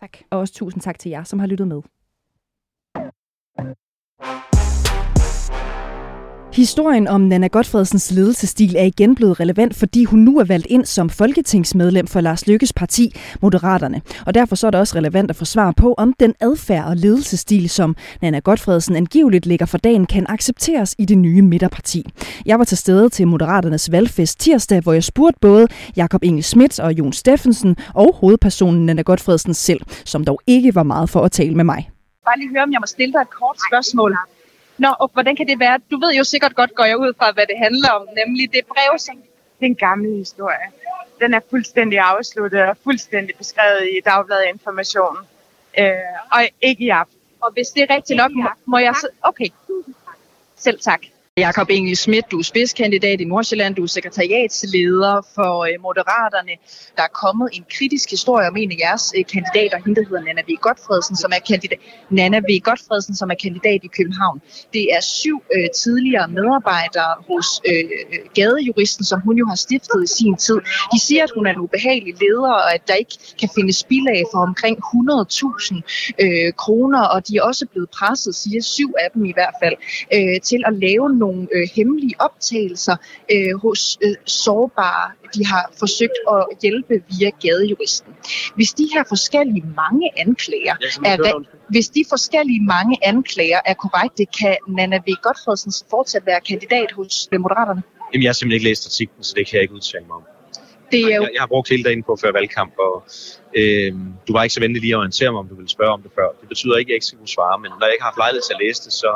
Tak. 0.00 0.18
Og 0.30 0.38
også 0.38 0.54
tusind 0.54 0.82
tak 0.82 0.98
til 0.98 1.10
jer, 1.10 1.24
som 1.24 1.38
har 1.38 1.46
lyttet 1.46 1.68
med. 1.68 1.82
Historien 6.54 7.08
om 7.08 7.20
Nana 7.20 7.46
Godfredsens 7.46 8.10
ledelsestil 8.10 8.76
er 8.76 8.84
igen 8.84 9.14
blevet 9.14 9.40
relevant, 9.40 9.76
fordi 9.76 10.04
hun 10.04 10.18
nu 10.18 10.38
er 10.38 10.44
valgt 10.44 10.66
ind 10.70 10.84
som 10.84 11.10
folketingsmedlem 11.10 12.06
for 12.06 12.20
Lars 12.20 12.46
Lykkes 12.46 12.72
parti, 12.72 13.14
Moderaterne. 13.42 14.02
Og 14.26 14.34
derfor 14.34 14.56
så 14.56 14.66
er 14.66 14.70
det 14.70 14.80
også 14.80 14.96
relevant 14.96 15.30
at 15.30 15.36
få 15.36 15.44
svar 15.44 15.72
på, 15.72 15.94
om 15.98 16.14
den 16.20 16.34
adfærd 16.40 16.84
og 16.84 16.96
ledelsestil, 16.96 17.70
som 17.70 17.96
Nana 18.22 18.38
Godfredsen 18.38 18.96
angiveligt 18.96 19.46
lægger 19.46 19.66
for 19.66 19.78
dagen, 19.78 20.06
kan 20.06 20.26
accepteres 20.28 20.94
i 20.98 21.04
det 21.04 21.18
nye 21.18 21.42
midterparti. 21.42 22.04
Jeg 22.46 22.58
var 22.58 22.64
til 22.64 22.78
stede 22.78 23.08
til 23.08 23.28
Moderaternes 23.28 23.92
valgfest 23.92 24.40
tirsdag, 24.40 24.80
hvor 24.80 24.92
jeg 24.92 25.04
spurgte 25.04 25.38
både 25.40 25.66
Jakob 25.96 26.24
Inge 26.24 26.42
Schmidt 26.42 26.80
og 26.80 26.92
Jon 26.92 27.12
Steffensen 27.12 27.76
og 27.94 28.14
hovedpersonen 28.14 28.86
Nana 28.86 29.02
Godfredsen 29.02 29.54
selv, 29.54 29.80
som 30.04 30.24
dog 30.24 30.40
ikke 30.46 30.74
var 30.74 30.82
meget 30.82 31.10
for 31.10 31.20
at 31.20 31.32
tale 31.32 31.54
med 31.54 31.64
mig. 31.64 31.90
Bare 32.24 32.38
lige 32.38 32.50
høre, 32.50 32.62
om 32.62 32.72
jeg 32.72 32.80
må 32.80 32.86
stille 32.86 33.12
dig 33.12 33.20
et 33.20 33.30
kort 33.30 33.56
spørgsmål. 33.70 34.16
Nå, 34.78 34.88
og 34.88 35.10
hvordan 35.12 35.36
kan 35.36 35.48
det 35.48 35.58
være? 35.58 35.80
Du 35.90 36.00
ved 36.00 36.14
jo 36.14 36.24
sikkert 36.24 36.54
godt, 36.54 36.74
går 36.74 36.84
jeg 36.84 36.98
ud 36.98 37.12
fra, 37.18 37.32
hvad 37.32 37.46
det 37.46 37.58
handler 37.58 37.90
om, 37.90 38.08
nemlig 38.26 38.52
det 38.52 38.60
brev, 38.66 38.98
som... 38.98 39.16
Det 39.60 39.66
er 39.66 39.66
en 39.66 39.74
gammel 39.74 40.16
historie. 40.16 40.66
Den 41.20 41.34
er 41.34 41.40
fuldstændig 41.50 41.98
afsluttet 41.98 42.62
og 42.62 42.76
fuldstændig 42.84 43.36
beskrevet 43.36 43.82
i 43.82 44.00
Dagbladet 44.04 44.44
Information. 44.48 45.16
Øh, 45.78 45.92
og 46.32 46.40
ikke 46.60 46.84
i 46.84 46.88
aften. 46.88 47.18
Og 47.40 47.52
hvis 47.52 47.68
det 47.68 47.82
er 47.82 47.94
rigtigt 47.94 48.16
nok, 48.16 48.30
må 48.64 48.78
jeg... 48.78 48.94
Så... 49.00 49.08
Okay. 49.22 49.48
Selv 50.56 50.80
tak. 50.80 51.00
Jakob 51.38 51.70
Engel 51.70 51.96
Schmidt, 51.96 52.30
du 52.30 52.38
er 52.38 52.42
spidskandidat 52.42 53.20
i 53.20 53.24
Nordsjælland, 53.24 53.74
du 53.74 53.82
er 53.82 53.86
sekretariatsleder 53.86 55.14
for 55.34 55.52
øh, 55.68 55.82
Moderaterne. 55.82 56.54
Der 56.96 57.02
er 57.02 57.12
kommet 57.24 57.48
en 57.52 57.64
kritisk 57.76 58.10
historie 58.10 58.48
om 58.48 58.56
en 58.56 58.72
af 58.72 58.76
jeres 58.84 59.04
øh, 59.18 59.24
kandidater, 59.34 59.76
hende 59.84 59.96
der 60.00 60.06
hedder 60.08 60.22
Nana 60.28 60.42
V. 60.48 60.50
Godfredsen, 60.66 61.16
som 61.16 61.30
er 61.36 61.42
kandidat, 61.50 61.78
Nana 62.10 62.38
v. 62.38 62.50
Godfredsen, 62.68 63.14
som 63.20 63.30
er 63.30 63.34
kandidat 63.44 63.80
i 63.88 63.90
København. 63.98 64.38
Det 64.72 64.84
er 64.96 65.00
syv 65.00 65.42
øh, 65.56 65.68
tidligere 65.82 66.28
medarbejdere 66.28 67.12
hos 67.30 67.48
øh, 67.70 67.84
øh, 68.12 68.18
gadejuristen, 68.38 69.04
som 69.04 69.20
hun 69.26 69.36
jo 69.36 69.46
har 69.52 69.58
stiftet 69.66 70.00
i 70.04 70.10
sin 70.18 70.36
tid. 70.36 70.58
De 70.92 70.98
siger, 71.06 71.22
at 71.24 71.32
hun 71.36 71.46
er 71.46 71.50
en 71.50 71.60
ubehagelig 71.66 72.14
leder, 72.22 72.54
og 72.62 72.74
at 72.74 72.82
der 72.88 72.94
ikke 72.94 73.16
kan 73.40 73.48
findes 73.56 73.84
bilag 73.84 74.22
for 74.32 74.40
omkring 74.48 74.76
100.000 74.78 76.14
øh, 76.24 76.52
kroner, 76.62 77.02
og 77.14 77.28
de 77.28 77.36
er 77.36 77.42
også 77.42 77.66
blevet 77.72 77.90
presset, 77.90 78.34
siger 78.34 78.62
syv 78.62 78.90
af 79.04 79.08
dem 79.14 79.24
i 79.24 79.32
hvert 79.38 79.56
fald, 79.62 79.76
øh, 80.16 80.40
til 80.40 80.60
at 80.68 80.74
lave 80.86 81.06
nogle 81.26 81.42
øh, 81.54 81.64
hemmelige 81.76 82.14
optagelser 82.26 82.96
øh, 83.32 83.54
hos 83.64 83.98
øh, 84.04 84.14
sårbare. 84.42 85.06
De 85.36 85.46
har 85.52 85.64
forsøgt 85.82 86.18
at 86.34 86.42
hjælpe 86.62 86.94
via 87.10 87.30
gadejuristen. 87.44 88.12
Hvis 88.56 88.70
de 88.80 88.86
her 88.94 89.04
forskellige 89.08 89.64
mange 89.82 90.06
anklager 90.24 90.76
er, 91.04 91.16
hvis 91.74 91.88
de 91.88 92.02
forskellige 92.14 92.62
mange 92.74 92.94
anklager 93.02 93.60
er 93.70 93.74
korrekte, 93.74 94.24
kan 94.40 94.56
Nana 94.68 94.98
V. 95.06 95.08
Godfredsen 95.26 95.72
fortsat 95.90 96.22
være 96.26 96.40
kandidat 96.50 96.90
hos 96.98 97.28
øh, 97.32 97.40
Moderaterne? 97.40 97.82
Jamen, 98.12 98.22
jeg 98.22 98.28
har 98.28 98.38
simpelthen 98.38 98.58
ikke 98.58 98.68
læst 98.70 98.86
artiklen, 98.90 99.22
så 99.24 99.32
det 99.36 99.46
kan 99.46 99.54
jeg 99.56 99.62
ikke 99.62 99.74
udtale 99.74 100.04
mig 100.06 100.16
om. 100.16 100.24
Det 100.92 101.00
er 101.00 101.16
jo... 101.16 101.22
jeg, 101.22 101.30
jeg 101.34 101.42
har 101.44 101.50
brugt 101.54 101.68
hele 101.74 101.84
dagen 101.88 102.02
på 102.02 102.12
at 102.12 102.20
føre 102.20 102.34
valgkamp, 102.38 102.72
og 102.86 102.94
øh, 103.60 103.92
du 104.26 104.30
var 104.36 104.42
ikke 104.42 104.54
så 104.58 104.60
venlig 104.64 104.80
lige 104.84 104.94
at 104.94 104.98
orientere 105.02 105.30
mig, 105.32 105.40
om 105.44 105.48
du 105.52 105.56
ville 105.60 105.72
spørge 105.76 105.92
om 105.96 106.02
det 106.02 106.10
før. 106.18 106.28
Det 106.40 106.48
betyder 106.52 106.76
ikke, 106.76 106.88
at 106.88 106.92
jeg 106.92 106.98
ikke 106.98 107.06
skal 107.06 107.18
kunne 107.18 107.34
svare, 107.38 107.56
men 107.62 107.68
når 107.78 107.86
jeg 107.86 107.94
ikke 107.94 108.04
har 108.04 108.10
haft 108.12 108.22
lejlighed 108.24 108.42
til 108.48 108.54
at 108.56 108.62
læse 108.66 108.80
det, 108.86 108.92
så, 109.02 109.10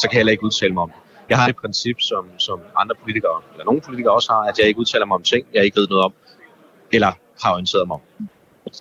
så 0.00 0.04
kan 0.08 0.14
jeg 0.14 0.20
heller 0.20 0.34
ikke 0.36 0.44
udtale 0.48 0.74
mig 0.74 0.82
om 0.86 0.90
det. 0.94 1.01
Jeg 1.32 1.40
har 1.40 1.48
et 1.48 1.56
princip, 1.56 1.96
som, 2.00 2.24
som 2.38 2.58
andre 2.76 2.94
politikere, 3.00 3.38
eller 3.52 3.64
nogle 3.64 3.80
politikere 3.80 4.14
også 4.14 4.32
har, 4.32 4.42
at 4.50 4.58
jeg 4.58 4.66
ikke 4.66 4.80
udtaler 4.80 5.06
mig 5.06 5.14
om 5.14 5.22
ting, 5.22 5.46
jeg 5.54 5.64
ikke 5.64 5.76
ved 5.80 5.88
noget 5.88 6.04
om, 6.04 6.12
eller 6.92 7.12
har 7.42 7.52
orienteret 7.52 7.88
mig 7.88 7.94
om. 7.94 8.28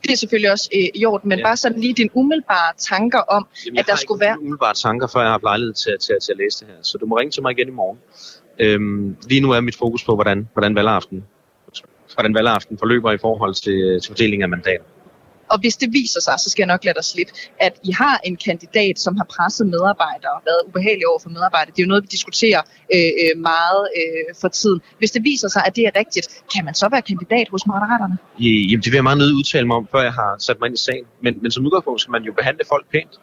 Det 0.03 0.11
er 0.11 0.17
selvfølgelig 0.17 0.51
også 0.51 0.69
øh, 0.75 1.01
i 1.01 1.05
orden, 1.05 1.29
men 1.29 1.39
ja. 1.39 1.45
bare 1.45 1.57
sådan 1.57 1.79
lige 1.79 1.93
dine 1.93 2.09
umiddelbare 2.13 2.73
tanker 2.77 3.19
om, 3.19 3.47
Jamen, 3.65 3.79
at 3.79 3.87
der 3.87 3.95
skulle 3.95 4.19
være... 4.19 4.29
Jeg 4.29 4.39
umiddelbare 4.39 4.73
tanker, 4.73 5.07
før 5.07 5.19
jeg 5.19 5.27
har 5.27 5.31
haft 5.31 5.43
lejlighed 5.43 5.73
til, 5.73 5.93
til, 6.01 6.15
til 6.25 6.31
at 6.31 6.37
læse 6.37 6.59
det 6.59 6.67
her. 6.67 6.79
Så 6.81 6.97
du 6.97 7.05
må 7.05 7.17
ringe 7.19 7.31
til 7.31 7.41
mig 7.41 7.51
igen 7.51 7.67
i 7.67 7.71
morgen. 7.71 7.99
Øhm, 8.59 9.17
lige 9.29 9.41
nu 9.41 9.51
er 9.51 9.61
mit 9.61 9.75
fokus 9.75 10.03
på, 10.03 10.15
hvordan, 10.15 10.49
hvordan 10.53 10.75
valgaften 10.75 11.25
hvordan 12.13 12.33
valgaften 12.33 12.77
forløber 12.77 13.11
i 13.11 13.17
forhold 13.17 13.53
til, 13.53 14.01
til 14.01 14.09
fordelingen 14.09 14.43
af 14.43 14.49
mandater. 14.49 14.83
Og 15.53 15.57
hvis 15.59 15.75
det 15.81 15.89
viser 15.99 16.21
sig, 16.27 16.35
så 16.43 16.47
skal 16.49 16.61
jeg 16.63 16.71
nok 16.73 16.83
lade 16.85 16.95
dig 16.99 17.05
slippe, 17.13 17.33
at 17.59 17.73
I 17.89 17.91
har 17.91 18.15
en 18.23 18.35
kandidat, 18.47 18.95
som 19.05 19.13
har 19.17 19.27
presset 19.35 19.65
medarbejdere 19.67 20.31
og 20.37 20.41
været 20.49 20.61
ubehagelig 20.67 21.05
over 21.11 21.19
for 21.25 21.29
medarbejdere. 21.29 21.71
Det 21.75 21.81
er 21.81 21.85
jo 21.87 21.91
noget, 21.93 22.03
vi 22.03 22.11
diskuterer 22.17 22.61
øh, 22.95 23.11
øh, 23.21 23.33
meget 23.51 23.83
øh, 23.99 24.35
for 24.41 24.47
tiden. 24.47 24.79
Hvis 24.99 25.11
det 25.11 25.21
viser 25.23 25.49
sig, 25.55 25.61
at 25.67 25.75
det 25.75 25.83
er 25.89 25.93
rigtigt, 26.01 26.27
kan 26.53 26.65
man 26.65 26.73
så 26.81 26.89
være 26.89 27.01
kandidat 27.01 27.47
hos 27.53 27.63
Moderaterne? 27.67 28.17
Jamen, 28.39 28.81
det 28.83 28.89
vil 28.91 28.97
jeg 29.01 29.03
meget 29.09 29.17
nødt 29.17 29.33
udtale 29.33 29.67
mig 29.67 29.75
om, 29.81 29.87
før 29.91 30.01
jeg 30.09 30.13
har 30.13 30.35
sat 30.39 30.57
mig 30.59 30.67
ind 30.67 30.75
i 30.75 30.83
sagen. 30.87 31.05
Men, 31.23 31.33
men 31.41 31.51
som 31.51 31.65
udgangspunkt 31.65 32.01
skal 32.01 32.11
man 32.11 32.23
jo 32.23 32.33
behandle 32.39 32.63
folk 32.73 32.85
pænt. 32.93 33.13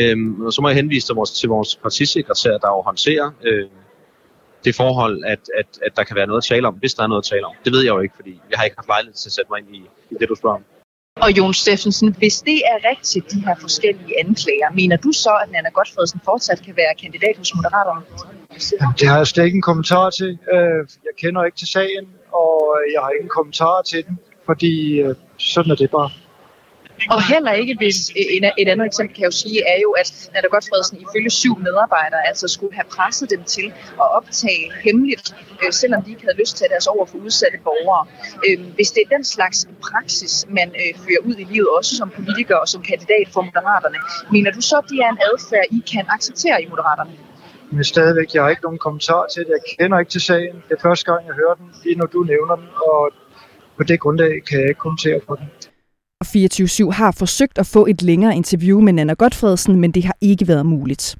Øhm, 0.00 0.40
og 0.46 0.52
så 0.52 0.62
må 0.62 0.68
jeg 0.68 0.76
henvise 0.76 1.06
til 1.06 1.14
vores, 1.14 1.32
til 1.40 1.48
vores 1.48 1.76
partisekretær, 1.76 2.50
der 2.50 2.68
jo 2.68 2.82
håndterer 2.82 3.30
øh, 3.44 3.68
det 4.64 4.74
forhold, 4.74 5.24
at, 5.24 5.42
at, 5.58 5.66
at 5.86 5.92
der 5.96 6.04
kan 6.04 6.16
være 6.16 6.26
noget 6.26 6.40
at 6.42 6.44
tale 6.44 6.68
om, 6.68 6.74
hvis 6.74 6.94
der 6.94 7.02
er 7.02 7.06
noget 7.06 7.22
at 7.22 7.28
tale 7.32 7.44
om. 7.46 7.54
Det 7.64 7.72
ved 7.72 7.82
jeg 7.84 7.90
jo 7.90 8.00
ikke, 8.00 8.16
fordi 8.16 8.40
jeg 8.50 8.58
har 8.58 8.64
ikke 8.64 8.76
haft 8.76 8.88
lejlighed 8.88 9.14
til 9.14 9.28
at 9.28 9.32
sætte 9.32 9.50
mig 9.50 9.58
ind 9.60 9.76
i, 9.76 9.80
i 10.10 10.14
det, 10.20 10.28
du 10.28 10.34
spørger 10.34 10.56
om. 10.56 10.64
Og 11.22 11.30
Jon 11.38 11.54
Steffensen, 11.54 12.14
hvis 12.18 12.40
det 12.40 12.58
er 12.72 12.90
rigtigt, 12.90 13.30
de 13.32 13.40
her 13.46 13.54
forskellige 13.60 14.20
anklager, 14.20 14.70
mener 14.74 14.96
du 14.96 15.12
så, 15.12 15.32
at 15.42 15.50
Nana 15.52 15.68
Godfredsen 15.68 16.20
fortsat 16.24 16.62
kan 16.64 16.76
være 16.76 16.94
kandidat 17.02 17.36
hos 17.38 17.54
Moderaterne? 17.54 18.02
Jamen, 18.80 18.94
det 18.98 19.08
har 19.08 19.16
jeg 19.16 19.26
slet 19.26 19.44
ikke 19.44 19.56
en 19.56 19.62
kommentar 19.62 20.10
til. 20.10 20.38
Øh, 20.54 20.80
jeg 21.06 21.14
kender 21.22 21.44
ikke 21.44 21.58
til 21.58 21.68
sagen, 21.68 22.04
og 22.32 22.76
jeg 22.94 23.00
har 23.02 23.10
ikke 23.10 23.24
en 23.24 23.34
kommentar 23.38 23.82
til 23.82 24.06
den, 24.06 24.18
fordi 24.46 25.00
øh, 25.00 25.14
sådan 25.38 25.70
er 25.72 25.76
det 25.76 25.90
bare. 25.90 26.10
Og 27.14 27.20
heller 27.32 27.52
ikke, 27.52 27.74
hvis 27.82 27.98
øh, 28.20 28.50
et 28.62 28.68
andet 28.72 28.86
eksempel 28.86 29.14
kan 29.14 29.22
jeg 29.22 29.30
jo 29.32 29.38
sige, 29.44 29.58
er 29.72 29.78
jo, 29.86 29.90
at 30.02 30.30
Nader 30.34 30.50
Godfredsen 30.54 30.96
ifølge 31.06 31.30
syv 31.30 31.54
medarbejdere 31.66 32.22
altså 32.30 32.48
skulle 32.48 32.74
have 32.78 32.88
presset 32.96 33.30
dem 33.30 33.42
til 33.44 33.66
at 34.02 34.08
optage 34.18 34.64
hemmeligt, 34.84 35.26
øh, 35.62 35.72
selvom 35.72 36.02
de 36.02 36.10
ikke 36.10 36.24
havde 36.26 36.38
lyst 36.42 36.56
til 36.56 36.64
at 36.64 36.70
deres 36.70 36.86
over 36.86 37.06
for 37.06 37.18
udsatte 37.18 37.58
borgere. 37.64 38.06
Øh, 38.46 38.58
hvis 38.76 38.90
det 38.94 39.00
er 39.06 39.16
den 39.16 39.24
slags 39.24 39.58
praksis, 39.88 40.46
man 40.58 40.68
øh, 40.82 40.92
fører 41.04 41.22
ud 41.28 41.36
i 41.44 41.46
livet, 41.52 41.68
også 41.78 41.96
som 41.96 42.08
politiker 42.18 42.56
og 42.56 42.68
som 42.68 42.82
kandidat 42.82 43.26
for 43.34 43.42
Moderaterne, 43.48 43.98
mener 44.34 44.50
du 44.56 44.60
så, 44.60 44.76
at 44.82 44.86
det 44.90 44.98
er 45.04 45.10
en 45.14 45.20
adfærd, 45.30 45.66
I 45.78 45.80
kan 45.92 46.04
acceptere 46.16 46.62
i 46.62 46.66
Moderaterne? 46.72 47.12
Men 47.70 47.84
stadigvæk, 47.84 48.34
jeg 48.34 48.42
har 48.42 48.50
ikke 48.50 48.62
nogen 48.62 48.78
kommentar 48.78 49.26
til 49.34 49.42
det. 49.46 49.52
Jeg 49.58 49.64
kender 49.78 49.98
ikke 49.98 50.10
til 50.10 50.20
sagen. 50.20 50.54
Det 50.68 50.74
er 50.76 50.82
første 50.82 51.04
gang, 51.12 51.26
jeg 51.26 51.34
hører 51.34 51.54
den, 51.54 51.68
lige 51.84 51.96
når 51.96 52.06
du 52.06 52.20
nævner 52.22 52.56
den, 52.56 52.68
og 52.86 53.10
på 53.76 53.82
det 53.82 54.00
grundlag 54.00 54.32
kan 54.48 54.60
jeg 54.60 54.68
ikke 54.68 54.78
kommentere 54.78 55.20
på 55.28 55.36
den. 55.40 55.48
24-7 56.24 56.90
har 56.90 57.10
forsøgt 57.10 57.58
at 57.58 57.66
få 57.66 57.86
et 57.86 58.02
længere 58.02 58.36
interview 58.36 58.80
med 58.80 58.92
Nana 58.92 59.12
Godfredsen, 59.12 59.76
men 59.76 59.90
det 59.90 60.04
har 60.04 60.16
ikke 60.20 60.48
været 60.48 60.66
muligt. 60.66 61.16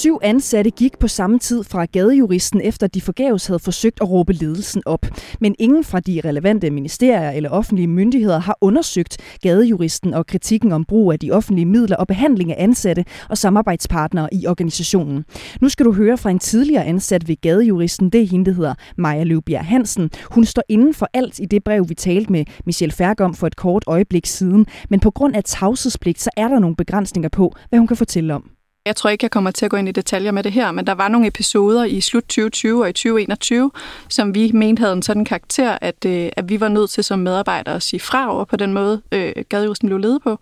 Syv 0.00 0.18
ansatte 0.22 0.70
gik 0.70 0.98
på 0.98 1.08
samme 1.08 1.38
tid 1.38 1.64
fra 1.64 1.84
gadejuristen, 1.84 2.60
efter 2.60 2.86
de 2.86 3.00
forgæves 3.00 3.46
havde 3.46 3.58
forsøgt 3.58 3.98
at 4.00 4.10
råbe 4.10 4.32
ledelsen 4.32 4.82
op. 4.86 5.06
Men 5.40 5.54
ingen 5.58 5.84
fra 5.84 6.00
de 6.00 6.20
relevante 6.24 6.70
ministerier 6.70 7.30
eller 7.30 7.50
offentlige 7.50 7.88
myndigheder 7.88 8.38
har 8.38 8.58
undersøgt 8.60 9.18
gadejuristen 9.42 10.14
og 10.14 10.26
kritikken 10.26 10.72
om 10.72 10.84
brug 10.84 11.12
af 11.12 11.18
de 11.18 11.30
offentlige 11.30 11.66
midler 11.66 11.96
og 11.96 12.06
behandling 12.06 12.52
af 12.52 12.62
ansatte 12.62 13.04
og 13.28 13.38
samarbejdspartnere 13.38 14.34
i 14.34 14.46
organisationen. 14.46 15.24
Nu 15.60 15.68
skal 15.68 15.86
du 15.86 15.92
høre 15.92 16.18
fra 16.18 16.30
en 16.30 16.38
tidligere 16.38 16.84
ansat 16.84 17.28
ved 17.28 17.36
gadejuristen, 17.40 18.10
det 18.10 18.22
er 18.22 18.26
hende, 18.26 18.50
der 18.50 18.56
hedder 18.56 18.74
Maja 18.96 19.24
Løvbjerg 19.24 19.64
Hansen. 19.64 20.10
Hun 20.30 20.44
står 20.44 20.62
inden 20.68 20.94
for 20.94 21.08
alt 21.14 21.38
i 21.38 21.44
det 21.44 21.64
brev, 21.64 21.88
vi 21.88 21.94
talte 21.94 22.32
med 22.32 22.44
Michelle 22.66 22.92
Færgom 22.92 23.34
for 23.34 23.46
et 23.46 23.56
kort 23.56 23.84
øjeblik 23.86 24.26
siden. 24.26 24.66
Men 24.90 25.00
på 25.00 25.10
grund 25.10 25.36
af 25.36 25.44
tavshedspligt, 25.44 26.20
så 26.20 26.30
er 26.36 26.48
der 26.48 26.58
nogle 26.58 26.76
begrænsninger 26.76 27.28
på, 27.28 27.54
hvad 27.68 27.78
hun 27.78 27.88
kan 27.88 27.96
fortælle 27.96 28.34
om. 28.34 28.50
Jeg 28.86 28.96
tror 28.96 29.10
ikke, 29.10 29.24
jeg 29.24 29.30
kommer 29.30 29.50
til 29.50 29.64
at 29.64 29.70
gå 29.70 29.76
ind 29.76 29.88
i 29.88 29.92
detaljer 29.92 30.30
med 30.30 30.42
det 30.42 30.52
her, 30.52 30.72
men 30.72 30.86
der 30.86 30.92
var 30.92 31.08
nogle 31.08 31.26
episoder 31.26 31.84
i 31.84 32.00
slut 32.00 32.22
2020 32.22 32.82
og 32.82 32.88
i 32.88 32.92
2021, 32.92 33.70
som 34.08 34.34
vi 34.34 34.52
mente 34.54 34.80
havde 34.80 34.92
en 34.92 35.02
sådan 35.02 35.24
karakter, 35.24 35.78
at, 35.80 36.04
øh, 36.06 36.30
at 36.36 36.48
vi 36.48 36.60
var 36.60 36.68
nødt 36.68 36.90
til 36.90 37.04
som 37.04 37.18
medarbejdere 37.18 37.74
at 37.74 37.82
sige 37.82 38.00
fra 38.00 38.34
over 38.34 38.44
på 38.44 38.56
den 38.56 38.72
måde, 38.72 39.02
øh, 39.12 39.32
gadejusten 39.48 39.88
blev 39.88 39.98
ledet 39.98 40.22
på. 40.22 40.38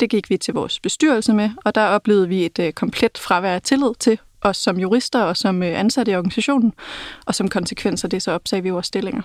Det 0.00 0.10
gik 0.10 0.30
vi 0.30 0.36
til 0.36 0.54
vores 0.54 0.80
bestyrelse 0.80 1.32
med, 1.32 1.50
og 1.64 1.74
der 1.74 1.86
oplevede 1.86 2.28
vi 2.28 2.44
et 2.44 2.58
øh, 2.58 2.72
komplet 2.72 3.18
fravær 3.18 3.54
af 3.54 3.62
tillid 3.62 3.94
til 3.98 4.18
os 4.40 4.56
som 4.56 4.78
jurister 4.78 5.22
og 5.22 5.36
som 5.36 5.62
øh, 5.62 5.80
ansatte 5.80 6.12
i 6.12 6.16
organisationen, 6.16 6.72
og 7.26 7.34
som 7.34 7.48
konsekvens 7.48 8.04
af 8.04 8.10
det, 8.10 8.22
så 8.22 8.32
opsagde 8.32 8.62
vi 8.62 8.70
vores 8.70 8.86
stillinger. 8.86 9.22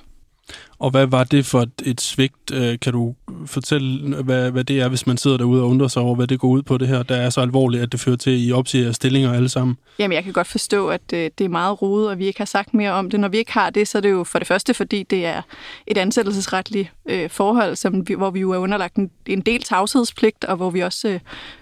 Og 0.79 0.91
hvad 0.91 1.05
var 1.05 1.23
det 1.23 1.45
for 1.45 1.65
et 1.83 2.01
svigt? 2.01 2.51
Øh, 2.53 2.79
kan 2.79 2.93
du 2.93 3.15
fortælle, 3.45 4.23
hvad, 4.23 4.51
hvad 4.51 4.63
det 4.63 4.81
er, 4.81 4.89
hvis 4.89 5.07
man 5.07 5.17
sidder 5.17 5.37
derude 5.37 5.61
og 5.61 5.69
undrer 5.69 5.87
sig 5.87 6.01
over, 6.01 6.15
hvad 6.15 6.27
det 6.27 6.39
går 6.39 6.47
ud 6.47 6.61
på 6.61 6.77
det 6.77 6.87
her, 6.87 7.03
der 7.03 7.15
er 7.15 7.29
så 7.29 7.41
alvorligt, 7.41 7.83
at 7.83 7.91
det 7.91 7.99
fører 7.99 8.15
til, 8.15 8.31
at 8.31 8.37
I 8.39 8.51
opsiger 8.51 8.91
stillinger 8.91 9.33
alle 9.33 9.49
sammen? 9.49 9.77
Jamen, 9.99 10.15
jeg 10.15 10.23
kan 10.23 10.33
godt 10.33 10.47
forstå, 10.47 10.87
at 10.87 11.01
øh, 11.13 11.31
det 11.37 11.45
er 11.45 11.49
meget 11.49 11.81
rodet, 11.81 12.09
og 12.09 12.19
vi 12.19 12.25
ikke 12.25 12.39
har 12.39 12.45
sagt 12.45 12.73
mere 12.73 12.91
om 12.91 13.09
det. 13.09 13.19
Når 13.19 13.27
vi 13.27 13.37
ikke 13.37 13.53
har 13.53 13.69
det, 13.69 13.87
så 13.87 13.97
er 13.97 14.01
det 14.01 14.11
jo 14.11 14.23
for 14.23 14.39
det 14.39 14.47
første, 14.47 14.73
fordi 14.73 15.03
det 15.03 15.25
er 15.25 15.41
et 15.87 15.97
ansættelsesretligt 15.97 16.91
øh, 17.09 17.29
forhold, 17.29 17.75
som 17.75 18.07
vi, 18.07 18.13
hvor 18.13 18.29
vi 18.29 18.39
jo 18.39 18.51
er 18.51 18.57
underlagt 18.57 18.95
en, 18.95 19.11
en 19.25 19.41
del 19.41 19.61
tavshedspligt, 19.61 20.45
og 20.45 20.55
hvor 20.55 20.69
vi 20.69 20.79
også 20.79 21.07
øh, 21.07 21.19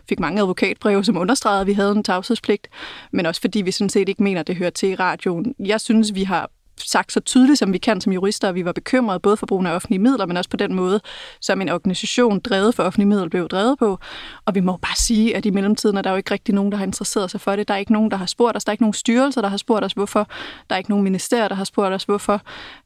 fik 0.10 0.20
mange 0.20 0.42
advokatbreve, 0.42 1.04
som 1.04 1.18
understregede, 1.18 1.62
at 1.62 1.68
vi 1.68 1.74
havde 1.74 1.92
en 1.92 2.04
tavshedspligt, 2.04 2.68
men 3.12 3.26
også 3.26 3.42
fordi 3.42 3.62
vi 3.62 3.72
sådan 3.72 3.90
set 3.90 4.10
ikke 4.10 4.24
mener, 4.24 4.40
at 4.40 4.48
det 4.48 4.56
hører 4.56 4.70
til 4.70 4.90
i 4.90 4.96
radioen. 4.96 5.56
Jeg 5.60 5.82
synes, 5.82 6.16
vi 6.16 6.24
har 6.24 6.50
sagt 6.86 7.12
så 7.12 7.20
tydeligt, 7.20 7.60
som 7.60 7.74
vi 7.74 7.78
kan 7.78 8.02
som 8.02 8.14
jurister, 8.14 8.50
at 8.50 8.56
vi 8.56 8.66
var 8.66 8.72
bekymrede 8.72 9.20
både 9.20 9.38
for 9.38 9.46
brugen 9.46 9.68
af 9.68 9.76
offentlige 9.76 10.00
midler, 10.00 10.26
men 10.26 10.38
også 10.38 10.50
på 10.50 10.58
den 10.58 10.74
måde, 10.76 11.02
som 11.42 11.62
en 11.62 11.70
organisation 11.70 12.40
drevet 12.40 12.76
for 12.76 12.84
offentlige 12.84 13.08
midler 13.08 13.30
blev 13.30 13.48
drevet 13.48 13.80
på. 13.80 14.00
Og 14.46 14.56
vi 14.56 14.60
må 14.60 14.78
bare 14.78 14.96
sige, 14.96 15.36
at 15.36 15.46
i 15.46 15.50
mellemtiden 15.50 15.98
er 15.98 16.02
der 16.02 16.10
jo 16.10 16.16
ikke 16.16 16.32
rigtig 16.32 16.56
nogen, 16.56 16.72
der 16.72 16.78
har 16.78 16.86
interesseret 16.86 17.32
sig 17.32 17.42
for 17.42 17.56
det. 17.56 17.68
Der 17.68 17.74
er 17.74 17.78
ikke 17.78 17.94
nogen, 17.94 18.12
der 18.12 18.18
har 18.18 18.26
spurgt 18.26 18.58
os. 18.58 18.64
Der 18.64 18.70
er 18.70 18.74
ikke 18.74 18.84
nogen 18.84 18.94
styrelser, 18.94 19.42
der 19.42 19.50
har 19.50 19.58
spurgt 19.58 19.86
os, 19.86 19.94
hvorfor. 19.94 20.28
Der 20.70 20.76
er 20.76 20.78
ikke 20.78 20.90
nogen 20.90 21.04
ministerier, 21.04 21.48
der 21.48 21.56
har 21.56 21.64
spurgt 21.64 21.94
os, 21.94 22.04
hvorfor. 22.04 22.42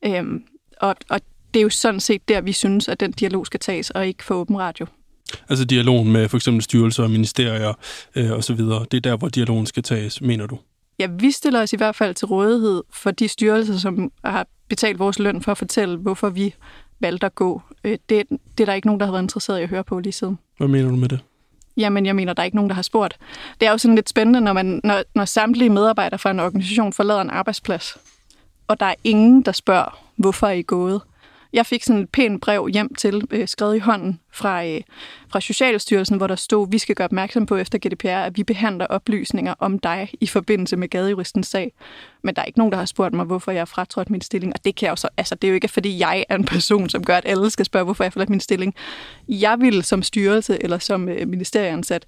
Øhm, 0.06 0.44
og, 0.82 0.96
og 1.10 1.22
det 1.54 1.60
er 1.60 1.64
jo 1.64 1.70
sådan 1.70 2.00
set 2.00 2.28
der, 2.28 2.42
vi 2.42 2.54
synes, 2.54 2.88
at 2.88 3.00
den 3.00 3.12
dialog 3.12 3.46
skal 3.46 3.60
tages, 3.60 3.90
og 3.90 4.08
ikke 4.08 4.24
for 4.24 4.36
åben 4.36 4.60
radio. 4.60 4.86
Altså 5.50 5.66
dialogen 5.66 6.12
med 6.12 6.30
for 6.30 6.38
eksempel 6.38 6.64
styrelser 6.64 7.04
og 7.04 7.12
ministerier 7.12 7.74
øh, 8.16 8.32
osv., 8.32 8.58
det 8.58 8.94
er 8.94 9.00
der, 9.04 9.18
hvor 9.18 9.28
dialogen 9.28 9.66
skal 9.66 9.84
tages, 9.84 10.22
mener 10.22 10.48
du? 10.48 10.60
Ja, 11.00 11.08
vi 11.08 11.32
stiller 11.32 11.62
os 11.62 11.74
i 11.74 11.78
hvert 11.78 11.96
fald 11.96 12.16
til 12.16 12.28
rådighed 12.28 12.84
for 12.90 13.12
de 13.12 13.28
styrelser, 13.28 13.78
som 13.78 14.12
har 14.24 14.48
betalt 14.70 15.00
vores 15.00 15.20
løn 15.20 15.42
for 15.42 15.52
at 15.52 15.58
fortælle, 15.58 15.98
hvorfor 15.98 16.30
vi 16.30 16.56
valgte 17.00 17.26
at 17.26 17.36
gå. 17.36 17.62
Øh, 17.84 17.98
det, 18.10 18.24
det 18.30 18.64
er 18.64 18.66
der 18.66 18.74
ikke 18.74 18.88
nogen, 18.88 19.00
der 19.00 19.06
har 19.06 19.12
været 19.12 19.24
interesseret 19.24 19.60
i 19.60 19.64
at 19.64 19.70
høre 19.70 19.84
på 19.84 20.00
lige 20.00 20.14
siden. 20.14 20.40
Hvad 20.58 20.68
mener 20.68 20.90
du 20.90 20.96
med 20.96 21.10
det? 21.10 21.20
Jamen, 21.78 22.06
jeg 22.06 22.16
mener, 22.16 22.34
der 22.34 22.42
er 22.42 22.46
ikke 22.46 22.58
nogen, 22.58 22.70
der 22.70 22.76
har 22.76 22.82
spurgt. 22.82 23.18
Det 23.60 23.68
er 23.68 23.72
jo 23.72 23.78
sådan 23.78 23.96
lidt 23.96 24.10
spændende, 24.10 24.42
når, 24.42 24.54
man, 24.54 24.82
når, 24.84 25.04
når 25.16 25.26
samtlige 25.26 25.70
medarbejdere 25.70 26.20
fra 26.20 26.32
en 26.32 26.40
organisation 26.40 26.94
forlader 26.94 27.22
en 27.22 27.30
arbejdsplads, 27.30 27.98
og 28.68 28.80
der 28.80 28.86
er 28.86 28.96
ingen, 29.04 29.42
der 29.42 29.52
spørger, 29.52 30.00
hvorfor 30.16 30.48
er 30.48 30.52
I 30.52 30.62
gået? 30.62 31.02
Jeg 31.54 31.66
fik 31.66 31.84
sådan 31.84 32.02
et 32.02 32.10
pænt 32.10 32.42
brev 32.42 32.68
hjem 32.74 32.96
til, 32.96 33.22
øh, 33.32 33.48
skrevet 33.48 33.76
i 33.76 33.80
hånden 33.80 34.20
fra, 34.32 34.66
øh, 34.66 34.82
fra 35.30 35.42
Socialstyrelsen, 35.42 36.18
hvor 36.18 36.28
der 36.28 36.36
stod, 36.36 36.72
vi 36.72 36.78
skal 36.78 36.96
gøre 36.96 37.06
opmærksom 37.06 37.46
på 37.46 37.56
efter 37.56 37.78
GDPR, 37.78 38.08
at 38.08 38.38
vi 38.38 38.44
behandler 38.44 38.86
oplysninger 38.86 39.54
om 39.60 39.80
dig 39.80 40.10
i 40.22 40.28
forbindelse 40.28 40.78
med 40.78 40.88
gadejuristens 40.88 41.48
sag. 41.48 41.74
Men 42.24 42.36
der 42.36 42.42
er 42.42 42.46
ikke 42.46 42.60
nogen, 42.60 42.72
der 42.72 42.78
har 42.78 42.86
spurgt 42.86 43.14
mig, 43.14 43.26
hvorfor 43.26 43.52
jeg 43.52 43.62
har 43.62 43.66
fratrådt 43.66 44.10
min 44.10 44.22
stilling. 44.22 44.54
Og 44.54 44.66
det 44.66 44.76
kan 44.76 44.86
jeg 44.86 44.92
jo 44.92 44.96
så, 44.96 45.10
altså 45.18 45.36
det 45.36 45.48
er 45.48 45.50
jo 45.50 45.56
ikke, 45.56 45.68
fordi 45.68 46.00
jeg 46.00 46.26
er 46.30 46.36
en 46.36 46.46
person, 46.46 46.90
som 46.90 47.04
gør, 47.04 47.18
at 47.18 47.26
alle 47.26 47.50
skal 47.50 47.66
spørge, 47.66 47.86
hvorfor 47.86 48.04
jeg 48.04 48.10
har 48.10 48.12
forladt 48.12 48.30
min 48.30 48.40
stilling. 48.40 48.76
Jeg 49.30 49.60
vil 49.60 49.84
som 49.84 50.04
styrelse 50.04 50.64
eller 50.64 50.78
som 50.78 51.10
øh, 51.10 51.28
ministerieansat 51.28 52.06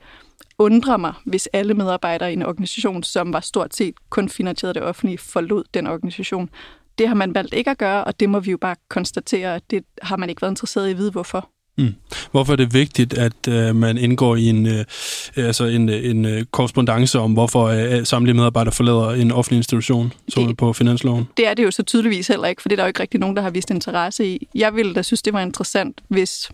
undre 0.59 0.97
mig, 0.97 1.13
hvis 1.25 1.49
alle 1.53 1.73
medarbejdere 1.73 2.29
i 2.29 2.33
en 2.33 2.43
organisation, 2.43 3.03
som 3.03 3.33
var 3.33 3.39
stort 3.39 3.75
set 3.75 3.95
kun 4.09 4.29
finansieret 4.29 4.75
det 4.75 4.83
offentlige, 4.83 5.17
forlod 5.17 5.63
den 5.73 5.87
organisation. 5.87 6.49
Det 6.99 7.07
har 7.07 7.15
man 7.15 7.35
valgt 7.35 7.53
ikke 7.53 7.69
at 7.69 7.77
gøre, 7.77 8.03
og 8.03 8.19
det 8.19 8.29
må 8.29 8.39
vi 8.39 8.51
jo 8.51 8.57
bare 8.57 8.75
konstatere, 8.89 9.55
at 9.55 9.63
det 9.71 9.83
har 10.01 10.17
man 10.17 10.29
ikke 10.29 10.41
været 10.41 10.51
interesseret 10.51 10.87
i 10.87 10.91
at 10.91 10.97
vide, 10.97 11.11
hvorfor. 11.11 11.49
Mm. 11.77 11.93
Hvorfor 12.31 12.53
er 12.53 12.57
det 12.57 12.73
vigtigt, 12.73 13.13
at 13.13 13.47
uh, 13.47 13.75
man 13.75 13.97
indgår 13.97 14.35
i 14.35 14.45
en, 14.45 14.65
uh, 14.65 14.71
altså 15.35 15.65
en, 15.65 15.89
en 15.89 16.25
uh, 16.25 16.31
korrespondence 16.51 17.19
om, 17.19 17.33
hvorfor 17.33 17.97
uh, 17.97 18.03
samtlige 18.03 18.35
medarbejdere 18.35 18.71
forlader 18.71 19.11
en 19.11 19.31
offentlig 19.31 19.57
institution, 19.57 20.13
som 20.29 20.47
det, 20.47 20.57
på 20.57 20.73
finansloven? 20.73 21.27
Det 21.37 21.47
er 21.47 21.53
det 21.53 21.63
jo 21.63 21.71
så 21.71 21.83
tydeligvis 21.83 22.27
heller 22.27 22.47
ikke, 22.47 22.61
for 22.61 22.69
det 22.69 22.73
er 22.73 22.77
der 22.77 22.83
jo 22.83 22.87
ikke 22.87 22.99
rigtig 22.99 23.19
nogen, 23.19 23.35
der 23.35 23.41
har 23.41 23.49
vist 23.49 23.69
interesse 23.69 24.25
i. 24.25 24.47
Jeg 24.55 24.75
ville 24.75 24.93
da 24.93 25.01
synes, 25.01 25.21
det 25.21 25.33
var 25.33 25.41
interessant, 25.41 26.01
hvis 26.07 26.51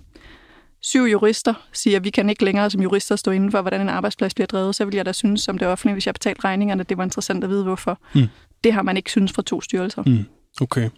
syv 0.82 1.04
jurister 1.04 1.54
siger, 1.74 1.98
at 1.98 2.04
vi 2.04 2.10
kan 2.10 2.30
ikke 2.30 2.46
længere 2.46 2.70
som 2.70 2.82
jurister 2.82 3.16
stå 3.16 3.32
inden 3.32 3.52
for, 3.52 3.62
hvordan 3.62 3.82
en 3.82 3.90
arbejdsplads 3.90 4.34
bliver 4.34 4.48
drevet, 4.48 4.76
så 4.76 4.86
vil 4.86 4.96
jeg 4.96 5.06
da 5.06 5.14
synes 5.14 5.42
som 5.42 5.58
det 5.58 5.68
offentlige, 5.68 5.94
hvis 5.94 6.06
jeg 6.06 6.14
betalte 6.14 6.44
regningerne, 6.44 6.84
det 6.84 6.98
var 6.98 7.04
interessant 7.04 7.44
at 7.44 7.50
vide, 7.50 7.64
hvorfor. 7.64 8.00
Mm. 8.16 8.28
Det 8.64 8.74
har 8.74 8.82
man 8.82 8.98
ikke 8.98 9.12
synes 9.12 9.32
fra 9.32 9.42
to 9.42 9.62
styrelser. 9.62 10.04
Mm. 10.06 10.26
Okay. 10.62 10.90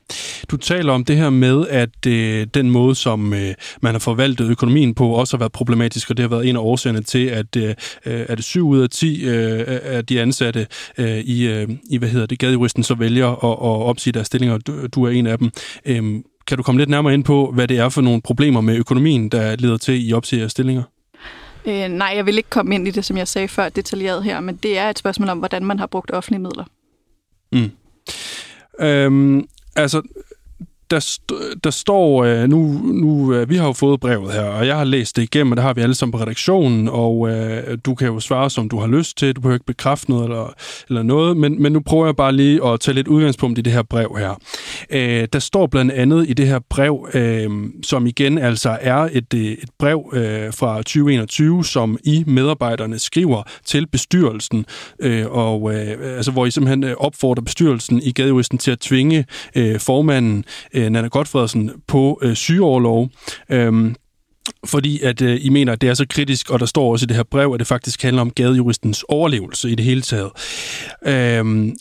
Du 0.52 0.58
taler 0.58 0.94
om 0.94 1.06
det 1.06 1.18
her 1.18 1.30
med, 1.30 1.68
at 1.68 2.06
øh, 2.08 2.48
den 2.54 2.72
måde, 2.72 2.96
som 2.96 3.34
øh, 3.34 3.54
man 3.82 3.94
har 3.94 4.00
forvaltet 4.00 4.50
økonomien 4.50 4.96
på, 4.96 5.10
også 5.10 5.38
har 5.38 5.40
været 5.40 5.52
problematisk, 5.52 6.10
og 6.10 6.18
det 6.18 6.24
har 6.24 6.30
været 6.30 6.50
en 6.50 6.56
af 6.56 6.60
årsagerne 6.60 7.02
til, 7.02 7.26
at, 7.26 7.56
øh, 7.56 7.76
at 8.06 8.44
7 8.44 8.68
ud 8.68 8.80
af 8.80 8.90
10 8.90 9.26
øh, 9.26 9.64
af 9.68 10.06
de 10.06 10.22
ansatte 10.22 10.68
øh, 10.98 11.18
i, 11.18 11.48
øh, 11.48 11.70
i, 11.90 11.98
hvad 11.98 12.10
hedder 12.10 12.26
det, 12.26 12.40
gadejuristen 12.40 12.84
så 12.84 12.96
vælger 12.96 13.28
at, 13.28 13.52
at 13.52 13.88
opsige 13.88 14.14
deres 14.14 14.28
stillinger, 14.28 14.58
du, 14.58 14.88
du 14.88 15.04
er 15.04 15.10
en 15.10 15.28
af 15.28 15.38
dem. 15.38 15.52
Øh, 15.86 16.04
kan 16.48 16.58
du 16.58 16.64
komme 16.64 16.82
lidt 16.82 16.90
nærmere 16.90 17.14
ind 17.14 17.24
på, 17.24 17.52
hvad 17.54 17.68
det 17.68 17.78
er 17.78 17.90
for 17.90 18.02
nogle 18.02 18.22
problemer 18.22 18.62
med 18.62 18.76
økonomien, 18.76 19.30
der 19.30 19.56
leder 19.56 19.78
til 19.78 20.10
i 20.10 20.14
opsige 20.14 20.50
stillinger? 20.50 20.84
Øh, 21.66 21.88
nej, 21.88 22.14
jeg 22.16 22.26
vil 22.26 22.38
ikke 22.38 22.50
komme 22.50 22.76
ind 22.76 22.88
i 22.88 22.92
det, 22.92 23.06
som 23.06 23.18
jeg 23.18 23.28
sagde 23.28 23.48
før, 23.48 23.70
detaljeret 23.70 24.24
her, 24.24 24.40
men 24.40 24.56
det 24.56 24.78
er 24.78 24.90
et 24.90 25.00
spørgsmål 25.00 25.30
om, 25.30 25.38
hvordan 25.38 25.66
man 25.66 25.80
har 25.80 25.88
brugt 25.88 26.12
offentlige 26.12 26.42
midler. 26.42 26.64
Mm. 27.52 27.72
Øhm, 28.80 29.48
altså, 29.76 30.02
der, 30.92 31.00
st- 31.00 31.60
der 31.64 31.70
står, 31.70 32.24
øh, 32.24 32.50
nu, 32.50 32.82
nu 32.84 33.34
øh, 33.34 33.50
vi 33.50 33.56
har 33.56 33.66
jo 33.66 33.74
fået 33.74 34.00
brevet 34.00 34.34
her, 34.34 34.44
og 34.44 34.68
jeg 34.68 34.78
har 34.78 34.84
læst 34.84 35.16
det 35.16 35.24
igennem, 35.24 35.52
og 35.52 35.58
det 35.58 35.64
har 35.64 35.74
vi 35.74 35.82
alle 35.82 35.96
sammen 35.96 36.12
på 36.12 36.18
redaktionen, 36.18 36.88
og 36.88 37.30
øh, 37.30 37.78
du 37.86 37.96
kan 37.96 38.08
jo 38.08 38.20
svare, 38.20 38.50
som 38.50 38.70
du 38.70 38.80
har 38.80 38.88
lyst 38.88 39.18
til, 39.18 39.36
du 39.36 39.42
behøver 39.42 39.56
ikke 39.56 39.66
bekræfte 39.66 40.12
noget 40.12 40.24
eller, 40.24 40.54
eller 40.90 41.04
noget, 41.04 41.38
men, 41.38 41.62
men 41.62 41.72
nu 41.72 41.80
prøver 41.80 42.06
jeg 42.06 42.16
bare 42.16 42.32
lige 42.32 42.66
at 42.66 42.80
tage 42.80 42.96
lidt 42.96 43.08
udgangspunkt 43.08 43.60
i 43.60 43.62
det 43.62 43.74
her 43.74 43.84
brev 43.84 44.16
her. 44.20 44.40
Øh, 44.90 45.28
der 45.34 45.40
står 45.40 45.68
blandt 45.68 45.92
andet 45.92 46.30
i 46.30 46.34
det 46.34 46.48
her 46.48 46.60
brev, 46.70 47.10
øh, 47.14 47.50
som 47.84 48.08
igen 48.08 48.38
altså 48.38 48.78
er 48.82 49.10
et, 49.12 49.34
øh, 49.34 49.42
et 49.42 49.70
brev 49.80 50.12
øh, 50.14 50.54
fra 50.54 50.78
2021, 50.78 51.66
som 51.66 51.98
I 52.04 52.24
medarbejderne 52.28 53.00
skriver 53.00 53.44
til 53.66 53.88
bestyrelsen, 53.88 54.66
øh, 55.00 55.26
og 55.28 55.74
øh, 55.74 56.16
altså, 56.18 56.32
hvor 56.32 56.46
I 56.46 56.52
simpelthen 56.52 56.84
øh, 56.84 56.96
opfordrer 56.98 57.44
bestyrelsen 57.44 58.02
i 58.04 58.12
Gadejuristen 58.12 58.58
til 58.58 58.72
at 58.72 58.80
tvinge 58.80 59.26
øh, 59.56 59.80
formanden 59.80 60.46
øh, 60.78 60.90
Nana 60.90 61.08
Godfredsen 61.08 61.72
på 61.88 62.20
øh, 62.22 62.36
sygeoverlov. 62.36 63.10
Øhm, 63.50 63.96
fordi 64.66 65.02
at 65.02 65.22
øh, 65.22 65.40
I 65.42 65.50
mener, 65.50 65.74
at 65.74 65.82
det 65.82 65.90
er 65.90 65.94
så 65.94 66.06
kritisk, 66.10 66.50
og 66.50 66.60
der 66.60 66.66
står 66.66 66.92
også 66.92 67.04
i 67.04 67.08
det 67.08 67.16
her 67.16 67.24
brev, 67.24 67.54
at 67.54 67.60
det 67.60 67.68
faktisk 67.68 68.02
handler 68.02 68.22
om 68.22 68.32
gadejuristens 68.32 69.06
overlevelse 69.10 69.70
i 69.70 69.76
det 69.76 69.86
hele 69.86 70.02
taget. 70.02 70.32
Øhm, 71.06 71.76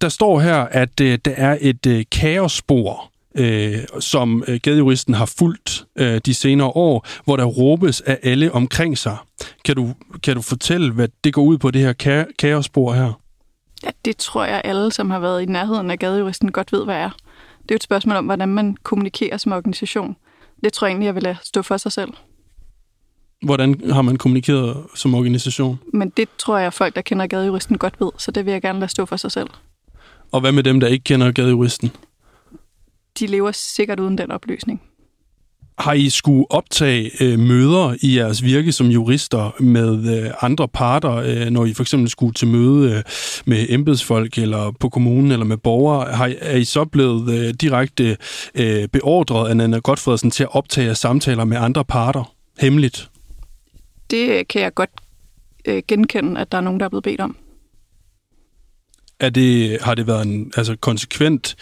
der 0.00 0.08
står 0.08 0.40
her, 0.40 0.56
at 0.56 1.00
øh, 1.00 1.18
der 1.24 1.30
er 1.36 1.58
et 1.60 1.86
øh, 1.86 2.04
kaosspor, 2.12 3.10
øh, 3.34 3.78
som 4.00 4.44
øh, 4.48 4.60
gadejuristen 4.62 5.14
har 5.14 5.26
fulgt 5.38 5.84
øh, 5.96 6.20
de 6.26 6.34
senere 6.34 6.68
år, 6.68 7.06
hvor 7.24 7.36
der 7.36 7.44
råbes 7.44 8.00
af 8.00 8.18
alle 8.22 8.52
omkring 8.52 8.98
sig. 8.98 9.16
Kan 9.64 9.76
du, 9.76 9.94
kan 10.22 10.36
du 10.36 10.42
fortælle, 10.42 10.92
hvad 10.92 11.08
det 11.24 11.34
går 11.34 11.42
ud 11.42 11.58
på, 11.58 11.70
det 11.70 11.80
her 11.80 11.92
ka- 12.02 12.32
kaosspor 12.38 12.92
her? 12.92 13.12
Ja, 13.84 13.90
det 14.04 14.16
tror 14.16 14.44
jeg 14.44 14.62
alle, 14.64 14.92
som 14.92 15.10
har 15.10 15.18
været 15.18 15.42
i 15.42 15.46
nærheden 15.46 15.90
af 15.90 15.98
gadejuristen, 15.98 16.52
godt 16.52 16.72
ved, 16.72 16.84
hvad 16.84 16.96
er. 16.96 17.10
Det 17.62 17.70
er 17.70 17.74
jo 17.74 17.76
et 17.76 17.82
spørgsmål 17.82 18.16
om, 18.16 18.24
hvordan 18.24 18.48
man 18.48 18.76
kommunikerer 18.82 19.36
som 19.36 19.52
organisation. 19.52 20.16
Det 20.64 20.72
tror 20.72 20.86
jeg 20.86 20.92
egentlig, 20.92 21.06
jeg 21.06 21.14
vil 21.14 21.22
lade 21.22 21.36
stå 21.42 21.62
for 21.62 21.76
sig 21.76 21.92
selv. 21.92 22.12
Hvordan 23.42 23.90
har 23.90 24.02
man 24.02 24.16
kommunikeret 24.16 24.86
som 24.94 25.14
organisation? 25.14 25.78
Men 25.92 26.12
det 26.16 26.28
tror 26.38 26.58
jeg, 26.58 26.72
folk, 26.72 26.94
der 26.94 27.02
kender 27.02 27.26
gadejuristen, 27.26 27.78
godt 27.78 28.00
ved, 28.00 28.10
så 28.18 28.30
det 28.30 28.46
vil 28.46 28.52
jeg 28.52 28.62
gerne 28.62 28.78
lade 28.78 28.90
stå 28.90 29.06
for 29.06 29.16
sig 29.16 29.32
selv. 29.32 29.50
Og 30.32 30.40
hvad 30.40 30.52
med 30.52 30.62
dem, 30.62 30.80
der 30.80 30.86
ikke 30.86 31.04
kender 31.04 31.32
gadejuristen? 31.32 31.90
De 33.18 33.26
lever 33.26 33.52
sikkert 33.52 34.00
uden 34.00 34.18
den 34.18 34.30
oplysning. 34.30 34.82
Har 35.78 35.92
I 35.92 36.08
skulle 36.08 36.46
optage 36.50 37.10
øh, 37.20 37.38
møder 37.38 37.94
i 38.00 38.16
jeres 38.16 38.44
virke 38.44 38.72
som 38.72 38.86
jurister 38.86 39.62
med 39.62 40.24
øh, 40.24 40.30
andre 40.40 40.68
parter, 40.68 41.14
øh, 41.14 41.50
når 41.50 41.64
I 41.64 41.74
for 41.74 41.82
eksempel 41.82 42.10
skulle 42.10 42.34
til 42.34 42.48
møde 42.48 42.92
øh, 42.92 43.02
med 43.44 43.66
embedsfolk 43.68 44.38
eller 44.38 44.72
på 44.80 44.88
kommunen 44.88 45.32
eller 45.32 45.44
med 45.46 45.56
borgere? 45.56 46.12
Har, 46.12 46.32
er 46.40 46.56
I 46.56 46.64
så 46.64 46.84
blevet 46.84 47.34
øh, 47.34 47.54
direkte 47.54 48.16
øh, 48.54 48.88
beordret 48.88 49.48
af 49.48 49.56
Nana 49.56 49.78
Godfredsen 49.78 50.30
til 50.30 50.42
at 50.42 50.54
optage 50.54 50.94
samtaler 50.94 51.44
med 51.44 51.56
andre 51.56 51.84
parter 51.84 52.34
hemmeligt? 52.58 53.10
Det 54.10 54.48
kan 54.48 54.62
jeg 54.62 54.74
godt 54.74 54.90
øh, 55.64 55.82
genkende, 55.88 56.40
at 56.40 56.52
der 56.52 56.58
er 56.58 56.62
nogen, 56.62 56.80
der 56.80 56.86
er 56.86 56.90
blevet 56.90 57.04
bedt 57.04 57.20
om. 57.20 57.36
Er 59.22 59.30
det, 59.30 59.78
har 59.82 59.94
det 59.94 60.06
været 60.06 60.26
en 60.26 60.52
altså, 60.56 60.76
konsekvent 60.76 61.56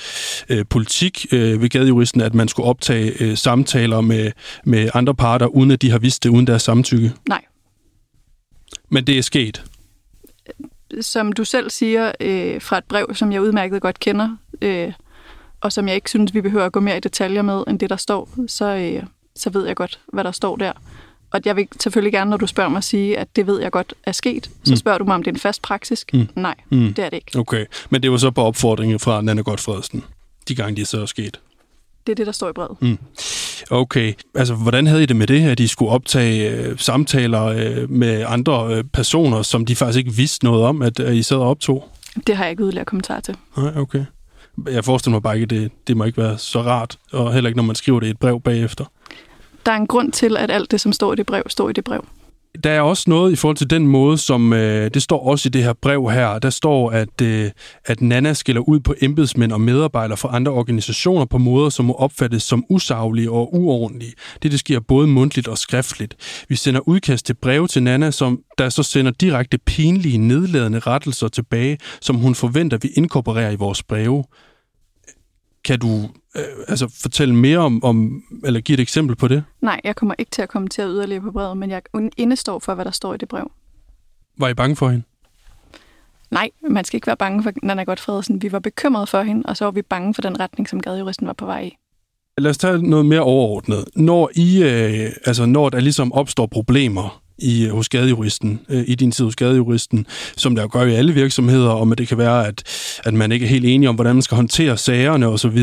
øh, 0.49 0.65
politik 0.71 1.27
øh, 1.33 1.63
ved 1.63 1.69
gadejuristen, 1.69 2.21
at 2.21 2.35
man 2.35 2.49
skulle 2.49 2.69
optage 2.69 3.23
øh, 3.23 3.37
samtaler 3.37 4.01
med, 4.01 4.33
med 4.65 4.91
andre 4.95 5.15
parter, 5.15 5.47
uden 5.47 5.71
at 5.71 5.83
de 5.83 5.91
har 5.91 5.99
vidst 5.99 6.25
det, 6.25 6.31
uden 6.31 6.47
deres 6.47 6.63
samtykke? 6.63 7.13
Nej. 7.29 7.45
Men 8.89 9.07
det 9.07 9.19
er 9.19 9.23
sket? 9.23 9.65
Som 11.01 11.33
du 11.33 11.45
selv 11.45 11.71
siger 11.71 12.13
øh, 12.21 12.63
fra 12.63 12.79
et 12.79 12.85
brev, 12.85 13.15
som 13.15 13.33
jeg 13.33 13.43
udmærket 13.43 13.83
godt 13.83 14.01
kender, 14.01 14.37
øh, 14.63 14.93
og 15.61 15.73
som 15.73 15.89
jeg 15.89 15.95
ikke 15.95 16.11
synes, 16.11 16.35
vi 16.35 16.41
behøver 16.41 16.65
at 16.65 16.73
gå 16.73 16.81
mere 16.81 16.97
i 16.97 17.01
detaljer 17.01 17.43
med, 17.43 17.65
end 17.69 17.79
det, 17.79 17.91
der 17.91 17.97
står, 17.97 18.29
så, 18.47 18.65
øh, 18.65 19.03
så 19.37 19.51
ved 19.51 19.67
jeg 19.67 19.77
godt, 19.77 20.01
hvad 20.13 20.25
der 20.25 20.33
står 20.33 20.57
der. 20.57 20.73
Og 21.33 21.41
jeg 21.45 21.57
vil 21.57 21.69
selvfølgelig 21.81 22.13
gerne, 22.13 22.31
når 22.31 22.37
du 22.37 22.47
spørger 22.47 22.71
mig, 22.71 22.85
sige, 22.85 23.19
at 23.19 23.37
det 23.37 23.47
ved 23.47 23.61
jeg 23.61 23.71
godt 23.71 23.95
er 24.05 24.13
sket. 24.13 24.51
Så 24.65 24.73
mm. 24.73 24.77
spørger 24.77 24.99
du 24.99 25.05
mig, 25.05 25.15
om 25.15 25.23
det 25.23 25.31
er 25.31 25.35
en 25.35 25.41
fast 25.41 25.63
praksis. 25.63 26.05
Mm. 26.13 26.29
Nej, 26.35 26.55
mm. 26.71 26.95
det 26.95 27.05
er 27.05 27.11
det 27.11 27.17
ikke. 27.17 27.39
Okay, 27.39 27.67
men 27.91 28.03
det 28.03 28.11
var 28.11 28.17
så 28.17 28.31
på 28.31 28.43
opfordring 28.43 29.01
fra 29.01 29.23
Nanne 29.23 29.43
Godfredsen, 29.43 30.05
de 30.49 30.55
gange 30.55 30.77
det 30.77 30.89
så 30.89 31.01
er 31.01 31.07
sket. 31.07 31.41
Det 32.07 32.13
er 32.13 32.17
det, 32.17 32.27
der 32.27 32.33
står 32.33 32.49
i 32.49 32.53
brevet. 32.53 32.83
Mm. 32.83 32.99
Okay, 33.71 34.13
altså 34.35 34.55
hvordan 34.55 34.87
havde 34.87 35.03
I 35.03 35.07
det 35.07 35.17
med 35.17 35.27
det, 35.27 35.49
at 35.49 35.59
de 35.59 35.69
skulle 35.69 35.91
optage 35.91 36.51
øh, 36.51 36.79
samtaler 36.79 37.45
øh, 37.45 37.91
med 37.91 38.25
andre 38.29 38.75
øh, 38.75 38.85
personer, 38.85 39.43
som 39.43 39.67
de 39.67 39.77
faktisk 39.77 39.99
ikke 39.99 40.13
vidste 40.13 40.45
noget 40.45 40.65
om, 40.65 40.83
at 40.83 41.01
øh, 41.01 41.17
I 41.17 41.23
sad 41.23 41.37
og 41.37 41.51
optog? 41.51 41.89
Det 42.27 42.37
har 42.37 42.45
jeg 42.45 42.51
ikke 42.51 42.63
yderligere 42.63 42.85
kommentar 42.85 43.21
til. 43.21 43.37
Nej, 43.57 43.73
okay. 43.77 44.05
Jeg 44.71 44.85
forestiller 44.85 45.15
mig 45.15 45.23
bare 45.23 45.35
ikke, 45.35 45.47
det, 45.47 45.73
det 45.87 45.97
må 45.97 46.05
ikke 46.05 46.19
være 46.19 46.39
så 46.39 46.63
rart, 46.63 46.99
og 47.13 47.33
heller 47.33 47.49
ikke, 47.49 47.57
når 47.57 47.65
man 47.65 47.77
skriver 47.77 48.01
det 48.01 48.07
i 48.07 48.11
et 48.11 48.19
brev 48.19 48.41
bagefter 48.41 48.85
der 49.67 49.73
er 49.73 49.77
en 49.77 49.87
grund 49.87 50.13
til, 50.13 50.37
at 50.37 50.51
alt 50.51 50.71
det, 50.71 50.81
som 50.81 50.93
står 50.93 51.13
i 51.13 51.17
det 51.17 51.27
brev, 51.27 51.43
står 51.47 51.69
i 51.69 51.73
det 51.73 51.85
brev. 51.85 52.05
Der 52.65 52.71
er 52.71 52.81
også 52.81 53.05
noget 53.07 53.33
i 53.33 53.37
forhold 53.37 53.57
til 53.57 53.71
den 53.71 53.87
måde, 53.87 54.19
som 54.19 54.53
øh, 54.53 54.91
det 54.95 55.03
står 55.03 55.27
også 55.27 55.49
i 55.49 55.51
det 55.51 55.65
her 55.65 55.73
brev 55.73 56.11
her. 56.11 56.39
Der 56.39 56.51
står, 56.51 56.91
at, 56.91 57.21
øh, 57.23 57.51
at 57.85 58.01
Nana 58.01 58.33
skiller 58.33 58.63
ud 58.69 58.81
på 58.81 58.95
embedsmænd 59.03 59.53
og 59.53 59.61
medarbejdere 59.61 60.17
fra 60.17 60.37
andre 60.37 60.53
organisationer 60.53 61.25
på 61.25 61.39
måder, 61.39 61.69
som 61.69 61.85
må 61.85 61.93
opfattes 61.93 62.43
som 62.43 62.65
usaglige 62.69 63.31
og 63.31 63.55
uordentlige. 63.55 64.13
Det, 64.43 64.51
det 64.51 64.61
sker 64.61 64.81
både 64.81 65.07
mundtligt 65.07 65.49
og 65.49 65.59
skriftligt. 65.59 66.45
Vi 66.49 66.57
sender 66.57 66.81
udkast 66.89 67.27
til 67.27 67.35
breve 67.35 67.69
til 67.69 67.83
Nana, 67.83 68.11
som 68.11 68.41
der 68.59 68.69
så 68.69 68.83
sender 68.83 69.13
direkte 69.21 69.59
pinlige, 69.59 70.19
nedladende 70.19 70.79
rettelser 70.79 71.29
tilbage, 71.29 71.79
som 72.01 72.17
hun 72.17 72.35
forventer, 72.35 72.79
vi 72.83 72.89
inkorporerer 72.97 73.51
i 73.51 73.57
vores 73.57 73.83
breve. 73.83 74.25
Kan 75.65 75.79
du 75.79 75.89
øh, 76.37 76.43
altså 76.69 76.99
fortælle 77.03 77.35
mere 77.35 77.59
om, 77.59 77.85
om, 77.85 78.23
eller 78.45 78.61
give 78.61 78.75
et 78.75 78.81
eksempel 78.81 79.17
på 79.17 79.29
det? 79.29 79.45
Nej, 79.61 79.81
jeg 79.85 79.97
kommer 79.97 80.15
ikke 80.19 80.31
til 80.31 80.43
at 80.43 80.49
kommentere 80.49 80.89
yderligere 80.89 81.23
på 81.23 81.31
brevet, 81.31 81.57
men 81.57 81.71
jeg 81.71 81.83
indestår 82.17 82.59
for, 82.59 82.75
hvad 82.75 82.85
der 82.85 82.91
står 82.91 83.15
i 83.15 83.17
det 83.17 83.29
brev. 83.29 83.51
Var 84.39 84.49
I 84.49 84.55
bange 84.55 84.77
for 84.77 84.89
hende? 84.89 85.05
Nej, 86.31 86.51
man 86.71 86.85
skal 86.85 86.97
ikke 86.97 87.07
være 87.07 87.17
bange 87.17 87.43
for 87.43 87.53
Nana 87.63 87.85
Godfredsen. 87.85 88.43
Vi 88.43 88.53
var 88.53 88.59
bekymrede 88.59 89.07
for 89.07 89.23
hende, 89.23 89.43
og 89.47 89.57
så 89.57 89.65
var 89.65 89.71
vi 89.71 89.83
bange 89.83 90.15
for 90.15 90.23
den 90.23 90.41
retning, 90.41 90.69
som 90.69 90.81
gadejuristen 90.81 91.27
var 91.27 91.33
på 91.33 91.47
vej 91.47 91.63
i. 91.63 91.77
Lad 92.39 92.51
os 92.51 92.59
tage 92.59 92.91
noget 92.91 93.07
mere 93.07 93.21
overordnet. 93.21 93.85
Når, 93.97 94.31
I, 94.35 94.63
øh, 94.63 95.13
altså 95.27 95.47
når 95.47 95.69
der 95.69 95.81
ligesom 95.81 96.13
opstår 96.13 96.47
problemer 96.47 97.23
i, 97.41 97.67
hos 97.67 97.89
gadejuristen, 97.89 98.61
øh, 98.69 98.85
i 98.87 98.95
din 98.95 99.13
tid 99.13 99.25
hos 99.25 99.37
gadejuristen, 99.37 100.07
som 100.37 100.55
der 100.55 100.63
jo 100.63 100.69
gør 100.73 100.83
i 100.83 100.95
alle 100.95 101.13
virksomheder, 101.13 101.71
om 101.71 101.93
at 101.93 101.99
det 101.99 102.09
kan 102.09 102.19
være, 102.19 102.47
at, 102.47 102.63
at 103.05 103.15
man 103.15 103.33
ikke 103.33 103.45
er 103.45 103.51
helt 103.51 103.65
enige 103.65 103.89
om, 103.89 103.95
hvordan 103.95 104.15
man 104.17 104.23
skal 104.23 104.37
håndtere 104.37 104.77
sagerne 104.77 105.27
osv., 105.27 105.59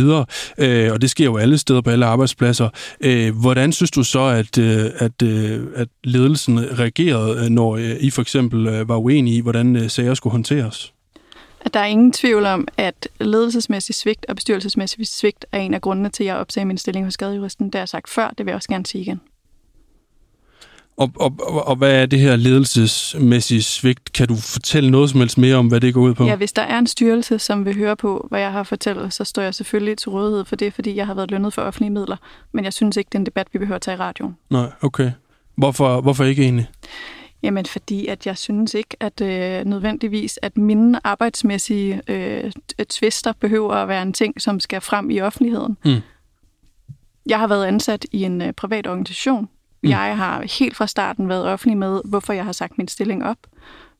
øh, 0.57 0.91
og 0.93 1.01
det 1.01 1.09
sker 1.09 1.25
jo 1.25 1.37
alle 1.37 1.57
steder 1.57 1.81
på 1.81 1.89
alle 1.89 2.05
arbejdspladser. 2.05 2.69
Øh, 3.01 3.35
hvordan 3.39 3.71
synes 3.71 3.91
du 3.91 4.03
så, 4.03 4.19
at, 4.19 4.57
øh, 4.57 4.85
at, 4.97 5.21
øh, 5.23 5.61
at 5.75 5.87
ledelsen 6.03 6.79
reagerede, 6.79 7.43
øh, 7.43 7.49
når 7.49 7.75
øh, 7.75 7.95
I 7.99 8.09
for 8.09 8.21
eksempel 8.21 8.67
øh, 8.67 8.89
var 8.89 8.97
uenige 8.97 9.37
i, 9.37 9.41
hvordan 9.41 9.75
øh, 9.75 9.89
sager 9.89 10.13
skulle 10.13 10.31
håndteres? 10.31 10.93
At 11.61 11.73
der 11.73 11.79
er 11.79 11.85
ingen 11.85 12.11
tvivl 12.11 12.45
om, 12.45 12.67
at 12.77 13.07
ledelsesmæssig 13.19 13.95
svigt 13.95 14.25
og 14.29 14.35
bestyrelsesmæssig 14.35 15.07
svigt 15.07 15.45
er 15.51 15.59
en 15.59 15.73
af 15.73 15.81
grundene 15.81 16.09
til, 16.09 16.23
at 16.23 16.27
jeg 16.27 16.35
opsagde 16.35 16.65
min 16.65 16.77
stilling 16.77 17.05
hos 17.05 17.13
Skadejuristen. 17.13 17.65
Det 17.65 17.75
har 17.75 17.79
jeg 17.79 17.89
sagt 17.89 18.09
før, 18.09 18.27
det 18.29 18.45
vil 18.45 18.47
jeg 18.47 18.55
også 18.55 18.69
gerne 18.69 18.85
sige 18.85 19.01
igen. 19.01 19.21
Og, 20.97 21.11
og, 21.15 21.35
og, 21.39 21.67
og 21.67 21.75
hvad 21.75 22.01
er 22.01 22.05
det 22.05 22.19
her 22.19 22.35
ledelsesmæssige 22.35 23.61
svigt? 23.61 24.13
Kan 24.13 24.27
du 24.27 24.35
fortælle 24.35 24.91
noget 24.91 25.09
som 25.09 25.19
helst 25.19 25.37
mere 25.37 25.55
om, 25.55 25.67
hvad 25.67 25.81
det 25.81 25.93
går 25.93 26.01
ud 26.01 26.13
på? 26.13 26.25
Ja, 26.25 26.35
hvis 26.35 26.53
der 26.53 26.61
er 26.61 26.79
en 26.79 26.87
styrelse, 26.87 27.39
som 27.39 27.65
vil 27.65 27.75
høre 27.75 27.95
på, 27.95 28.27
hvad 28.29 28.39
jeg 28.39 28.51
har 28.51 28.63
fortalt, 28.63 29.13
så 29.13 29.23
står 29.23 29.41
jeg 29.41 29.55
selvfølgelig 29.55 29.97
til 29.97 30.09
rådighed 30.09 30.45
for 30.45 30.55
det, 30.55 30.73
fordi 30.73 30.95
jeg 30.95 31.05
har 31.07 31.13
været 31.13 31.31
lønnet 31.31 31.53
for 31.53 31.61
offentlige 31.61 31.91
midler. 31.91 32.17
Men 32.51 32.65
jeg 32.65 32.73
synes 32.73 32.97
ikke, 32.97 33.09
det 33.09 33.15
er 33.15 33.19
en 33.19 33.25
debat, 33.25 33.47
vi 33.53 33.59
behøver 33.59 33.75
at 33.75 33.81
tage 33.81 33.95
i 33.95 33.99
radioen. 33.99 34.37
Nej, 34.49 34.71
okay. 34.81 35.11
Hvorfor, 35.55 36.01
hvorfor 36.01 36.23
ikke 36.23 36.41
egentlig? 36.41 36.67
Jamen, 37.43 37.65
fordi 37.65 38.07
at 38.07 38.25
jeg 38.27 38.37
synes 38.37 38.73
ikke, 38.73 38.97
at 38.99 39.21
øh, 39.21 39.65
nødvendigvis, 39.65 40.39
at 40.41 40.57
mine 40.57 40.99
arbejdsmæssige 41.03 42.01
øh, 42.07 42.51
tvister 42.89 43.33
behøver 43.39 43.73
at 43.73 43.87
være 43.87 44.01
en 44.01 44.13
ting, 44.13 44.41
som 44.41 44.59
skal 44.59 44.81
frem 44.81 45.09
i 45.09 45.21
offentligheden. 45.21 45.77
Mm. 45.85 45.99
Jeg 47.25 47.39
har 47.39 47.47
været 47.47 47.65
ansat 47.65 48.05
i 48.11 48.23
en 48.23 48.41
øh, 48.41 48.53
privat 48.53 48.87
organisation. 48.87 49.49
Mm. 49.83 49.89
Jeg 49.89 50.17
har 50.17 50.57
helt 50.59 50.75
fra 50.75 50.87
starten 50.87 51.29
været 51.29 51.45
offentlig 51.45 51.77
med, 51.77 52.01
hvorfor 52.05 52.33
jeg 52.33 52.45
har 52.45 52.51
sagt 52.51 52.77
min 52.77 52.87
stilling 52.87 53.25
op. 53.25 53.37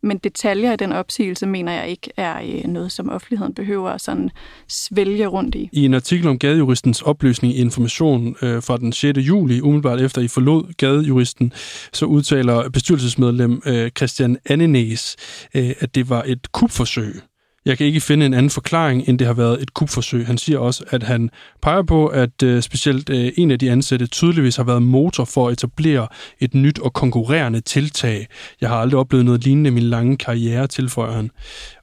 Men 0.04 0.18
detaljer 0.18 0.74
i 0.74 0.76
den 0.76 0.92
opsigelse 0.92 1.48
mener 1.48 1.72
jeg 1.72 1.90
ikke 1.90 2.12
er 2.18 2.42
øh, 2.42 2.68
noget, 2.68 2.92
som 2.92 3.10
offentligheden 3.10 3.54
behøver 3.54 3.90
at 3.90 4.02
sådan 4.02 4.30
svælge 4.68 5.28
rundt 5.28 5.56
i. 5.56 5.70
I 5.72 5.86
en 5.86 5.94
artikel 5.94 6.28
om 6.28 6.40
gadejuristens 6.40 7.02
opløsning 7.02 7.54
i 7.54 7.58
information 7.58 8.36
øh, 8.42 8.64
fra 8.64 8.78
den 8.78 8.94
6. 8.94 9.20
juli, 9.20 9.62
umiddelbart 9.62 10.02
efter 10.02 10.22
I 10.22 10.28
forlod 10.28 10.74
gadejuristen, 10.74 11.54
så 11.94 12.06
udtaler 12.06 12.70
bestyrelsesmedlem 12.70 13.62
øh, 13.66 13.92
Christian 13.98 14.38
Annenes, 14.46 15.16
øh, 15.56 15.72
at 15.80 15.96
det 15.96 16.10
var 16.10 16.24
et 16.28 16.52
kupforsøg. 16.52 17.22
Jeg 17.68 17.78
kan 17.78 17.88
ikke 17.88 18.02
finde 18.02 18.26
en 18.26 18.34
anden 18.34 18.50
forklaring, 18.50 19.10
end 19.10 19.20
det 19.20 19.28
har 19.28 19.34
været 19.34 19.62
et 19.62 19.74
kupforsøg. 19.74 20.28
Han 20.28 20.38
siger 20.38 20.60
også, 20.60 20.84
at 20.90 21.04
han 21.04 21.30
peger 21.62 21.84
på, 21.84 22.08
at 22.08 22.44
uh, 22.44 22.60
specielt 22.60 23.10
øh, 23.10 23.32
en 23.38 23.52
af 23.52 23.60
de 23.60 23.72
ansatte 23.72 24.08
tydeligvis 24.08 24.56
har 24.56 24.64
været 24.64 24.82
motor 24.82 25.26
for 25.26 25.48
at 25.48 25.54
etablere 25.54 26.08
et 26.40 26.54
nyt 26.54 26.80
og 26.80 26.94
konkurrerende 26.94 27.62
tiltag. 27.62 28.28
Jeg 28.62 28.70
har 28.70 28.76
aldrig 28.76 29.00
oplevet 29.00 29.26
noget 29.26 29.44
lignende 29.44 29.68
i 29.68 29.74
min 29.74 29.84
lange 29.84 30.18
karriere, 30.18 30.68
tilføjer 30.68 31.12
han 31.12 31.32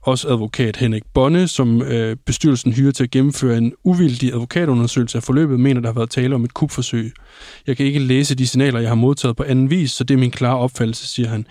også 0.02 0.28
advokat 0.28 0.76
Henrik 0.76 1.02
Bonne, 1.14 1.48
som 1.48 1.82
øh, 1.82 2.16
bestyrelsen 2.26 2.72
hyrer 2.72 2.92
til 2.92 3.04
at 3.04 3.10
gennemføre 3.10 3.58
en 3.58 3.72
uvildig 3.84 4.32
advokatundersøgelse 4.32 5.18
af 5.18 5.22
forløbet, 5.22 5.60
mener, 5.60 5.80
der 5.80 5.88
har 5.88 5.94
været 5.94 6.10
tale 6.10 6.34
om 6.34 6.44
et 6.44 6.54
kupforsøg. 6.54 7.12
Jeg 7.66 7.76
kan 7.76 7.86
ikke 7.86 7.98
læse 7.98 8.34
de 8.34 8.46
signaler, 8.46 8.80
jeg 8.80 8.90
har 8.90 8.94
modtaget 8.94 9.36
på 9.36 9.42
anden 9.42 9.70
vis, 9.70 9.90
så 9.90 10.04
det 10.04 10.14
er 10.14 10.18
min 10.18 10.30
klare 10.30 10.58
opfattelse, 10.58 11.08
siger 11.08 11.28
han. 11.28 11.46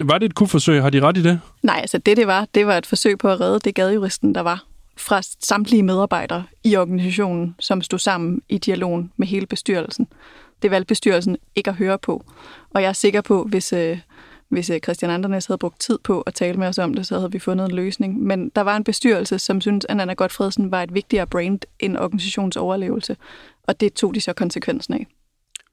Var 0.00 0.18
det 0.18 0.26
et 0.26 0.34
kupforsøg? 0.34 0.82
Har 0.82 0.90
de 0.90 1.00
ret 1.00 1.16
i 1.16 1.22
det? 1.22 1.40
Nej, 1.64 1.78
altså 1.80 1.98
det 1.98 2.16
det 2.16 2.26
var, 2.26 2.46
det 2.54 2.66
var 2.66 2.78
et 2.78 2.86
forsøg 2.86 3.18
på 3.18 3.28
at 3.28 3.40
redde 3.40 3.60
det 3.60 3.74
gadejuristen, 3.74 4.34
der 4.34 4.40
var 4.40 4.64
fra 4.96 5.22
samtlige 5.22 5.82
medarbejdere 5.82 6.44
i 6.64 6.76
organisationen, 6.76 7.54
som 7.60 7.82
stod 7.82 7.98
sammen 7.98 8.42
i 8.48 8.58
dialogen 8.58 9.12
med 9.16 9.26
hele 9.26 9.46
bestyrelsen. 9.46 10.08
Det 10.62 10.70
valgte 10.70 10.86
bestyrelsen 10.86 11.36
ikke 11.54 11.70
at 11.70 11.76
høre 11.76 11.98
på. 11.98 12.24
Og 12.70 12.82
jeg 12.82 12.88
er 12.88 12.92
sikker 12.92 13.20
på, 13.20 13.44
hvis, 13.44 13.72
øh, 13.72 13.98
hvis 14.48 14.70
øh, 14.70 14.80
Christian 14.80 15.10
Andernes 15.10 15.46
havde 15.46 15.58
brugt 15.58 15.80
tid 15.80 15.98
på 15.98 16.20
at 16.20 16.34
tale 16.34 16.58
med 16.58 16.68
os 16.68 16.78
om 16.78 16.94
det, 16.94 17.06
så 17.06 17.18
havde 17.18 17.32
vi 17.32 17.38
fundet 17.38 17.64
en 17.64 17.76
løsning. 17.76 18.22
Men 18.22 18.48
der 18.48 18.60
var 18.60 18.76
en 18.76 18.84
bestyrelse, 18.84 19.38
som 19.38 19.60
syntes, 19.60 19.86
at 19.88 20.00
Anna 20.00 20.14
Godfredsen 20.14 20.70
var 20.70 20.82
et 20.82 20.94
vigtigere 20.94 21.26
brand 21.26 21.60
end 21.80 21.96
organisations 21.96 22.56
overlevelse. 22.56 23.16
Og 23.62 23.80
det 23.80 23.94
tog 23.94 24.14
de 24.14 24.20
så 24.20 24.32
konsekvensen 24.32 24.94
af. 24.94 25.06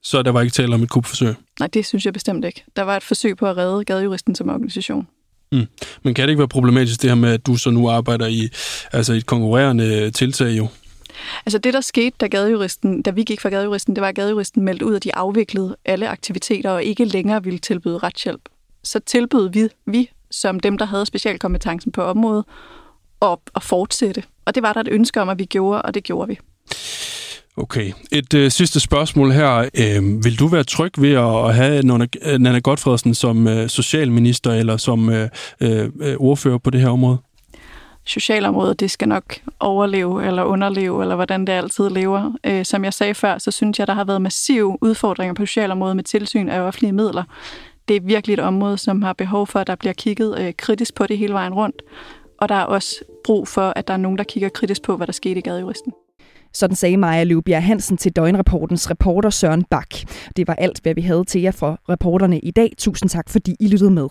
Så 0.04 0.21
der 0.21 0.32
var 0.32 0.41
ikke 0.41 0.54
tale 0.54 0.75
om 0.75 0.84
et 0.84 0.89
kupforsøg? 0.89 1.36
Nej, 1.60 1.67
det 1.67 1.86
synes 1.86 2.06
jeg 2.06 2.13
bestemt 2.13 2.45
ikke. 2.45 2.63
Der 2.75 2.82
var 2.82 2.97
et 2.97 3.04
forsøg 3.04 3.38
på 3.38 3.47
at 3.47 3.58
redde 3.58 3.86
gadejuristen 3.86 4.36
som 4.36 4.49
organisation. 4.49 5.08
Mm. 5.51 5.67
Men 6.03 6.13
kan 6.13 6.23
det 6.23 6.29
ikke 6.29 6.39
være 6.39 6.47
problematisk 6.47 7.01
det 7.01 7.09
her 7.09 7.15
med, 7.15 7.31
at 7.31 7.45
du 7.45 7.55
så 7.55 7.69
nu 7.69 7.89
arbejder 7.89 8.27
i 8.27 8.49
altså 8.91 9.13
et 9.13 9.25
konkurrerende 9.25 10.11
tiltag 10.11 10.57
jo? 10.57 10.67
Altså 11.45 11.57
det, 11.57 11.73
der 11.73 11.81
skete, 11.81 12.15
da, 12.19 12.27
gadejuristen, 12.27 13.01
da 13.01 13.11
vi 13.11 13.23
gik 13.23 13.41
fra 13.41 13.49
gadejuristen, 13.49 13.95
det 13.95 14.01
var, 14.01 14.07
at 14.07 14.15
gadejuristen 14.15 14.63
meldte 14.63 14.85
ud, 14.85 14.95
at 14.95 15.03
de 15.03 15.15
afviklede 15.15 15.75
alle 15.85 16.09
aktiviteter 16.09 16.69
og 16.69 16.83
ikke 16.83 17.05
længere 17.05 17.43
ville 17.43 17.59
tilbyde 17.59 17.97
retshjælp 17.97 18.41
så 18.83 18.99
tilbød 18.99 19.49
vi, 19.49 19.69
vi 19.85 20.09
som 20.31 20.59
dem, 20.59 20.77
der 20.77 20.85
havde 20.85 21.05
specialkompetencen 21.05 21.91
på 21.91 22.03
området, 22.03 22.45
at, 23.21 23.37
at 23.55 23.63
fortsætte. 23.63 24.23
Og 24.45 24.55
det 24.55 24.63
var 24.63 24.73
der 24.73 24.79
et 24.81 24.87
ønske 24.91 25.21
om, 25.21 25.29
at 25.29 25.39
vi 25.39 25.45
gjorde, 25.45 25.81
og 25.81 25.93
det 25.93 26.03
gjorde 26.03 26.27
vi. 26.27 26.39
Okay. 27.57 27.91
Et 28.11 28.33
øh, 28.33 28.51
sidste 28.51 28.79
spørgsmål 28.79 29.31
her. 29.31 29.57
Øh, 29.57 30.23
vil 30.23 30.39
du 30.39 30.47
være 30.47 30.63
tryg 30.63 30.91
ved 30.97 31.13
at 31.13 31.55
have 31.55 31.77
øh, 31.77 32.39
Nana 32.39 32.59
Godfredsen 32.59 33.13
som 33.13 33.47
øh, 33.47 33.69
socialminister 33.69 34.51
eller 34.51 34.77
som 34.77 35.09
øh, 35.09 35.29
øh, 35.61 35.89
øh, 36.01 36.15
ordfører 36.17 36.57
på 36.57 36.69
det 36.69 36.81
her 36.81 36.89
område? 36.89 37.17
Socialområdet, 38.05 38.79
det 38.79 38.91
skal 38.91 39.07
nok 39.07 39.35
overleve 39.59 40.27
eller 40.27 40.43
underleve, 40.43 41.01
eller 41.01 41.15
hvordan 41.15 41.47
det 41.47 41.53
altid 41.53 41.89
lever. 41.89 42.31
Øh, 42.43 42.65
som 42.65 42.83
jeg 42.83 42.93
sagde 42.93 43.13
før, 43.13 43.37
så 43.37 43.51
synes 43.51 43.79
jeg, 43.79 43.87
der 43.87 43.93
har 43.93 44.03
været 44.03 44.21
massive 44.21 44.77
udfordringer 44.81 45.33
på 45.33 45.45
socialområdet 45.45 45.95
med 45.95 46.03
tilsyn 46.03 46.49
af 46.49 46.61
offentlige 46.61 46.93
midler 46.93 47.23
det 47.91 47.95
er 47.95 48.01
virkelig 48.01 48.33
et 48.33 48.39
område, 48.39 48.77
som 48.77 49.01
har 49.01 49.13
behov 49.13 49.47
for, 49.47 49.59
at 49.59 49.67
der 49.67 49.75
bliver 49.75 49.93
kigget 49.93 50.39
øh, 50.39 50.53
kritisk 50.57 50.95
på 50.95 51.07
det 51.07 51.17
hele 51.17 51.33
vejen 51.33 51.53
rundt. 51.53 51.81
Og 52.37 52.49
der 52.49 52.55
er 52.55 52.63
også 52.63 52.95
brug 53.23 53.47
for, 53.47 53.73
at 53.75 53.87
der 53.87 53.93
er 53.93 53.97
nogen, 53.97 54.17
der 54.17 54.23
kigger 54.23 54.49
kritisk 54.49 54.81
på, 54.81 54.97
hvad 54.97 55.07
der 55.07 55.13
skete 55.13 55.39
i 55.39 55.41
gadejuristen. 55.41 55.93
Sådan 56.53 56.75
sagde 56.75 56.97
Maja 56.97 57.23
Løvbjerg 57.23 57.63
Hansen 57.63 57.97
til 57.97 58.11
Døgnrapportens 58.11 58.89
reporter 58.91 59.29
Søren 59.29 59.63
Bak. 59.71 59.87
Det 60.35 60.47
var 60.47 60.53
alt, 60.53 60.79
hvad 60.83 60.95
vi 60.95 61.01
havde 61.01 61.23
til 61.23 61.41
jer 61.41 61.51
for 61.51 61.79
reporterne 61.89 62.39
i 62.39 62.51
dag. 62.51 62.73
Tusind 62.77 63.09
tak, 63.09 63.29
fordi 63.29 63.55
I 63.59 63.67
lyttede 63.67 63.91
med. 63.91 64.07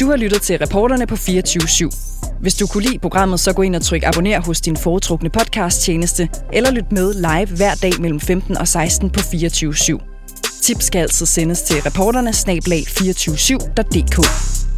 Du 0.00 0.06
har 0.06 0.16
lyttet 0.16 0.42
til 0.42 0.58
reporterne 0.58 1.06
på 1.06 1.16
24 1.16 1.62
/7. 1.62 2.38
Hvis 2.40 2.54
du 2.54 2.66
kunne 2.66 2.82
lide 2.82 2.98
programmet, 2.98 3.40
så 3.40 3.52
gå 3.52 3.62
ind 3.62 3.76
og 3.76 3.82
tryk 3.82 4.02
abonner 4.02 4.40
hos 4.40 4.60
din 4.60 4.76
foretrukne 4.76 5.30
podcast-tjeneste, 5.30 6.28
eller 6.52 6.70
lyt 6.70 6.92
med 6.92 7.14
live 7.14 7.56
hver 7.56 7.74
dag 7.74 7.92
mellem 8.00 8.20
15 8.20 8.56
og 8.56 8.68
16 8.68 9.10
på 9.10 9.20
24 9.20 9.72
/7. 9.72 9.98
Tips 10.62 10.84
skal 10.84 10.98
altså 10.98 11.26
sendes 11.26 11.62
til 11.62 11.76
reporterne 11.82 12.32
snablag 12.32 12.82
247.dk. 12.88 14.71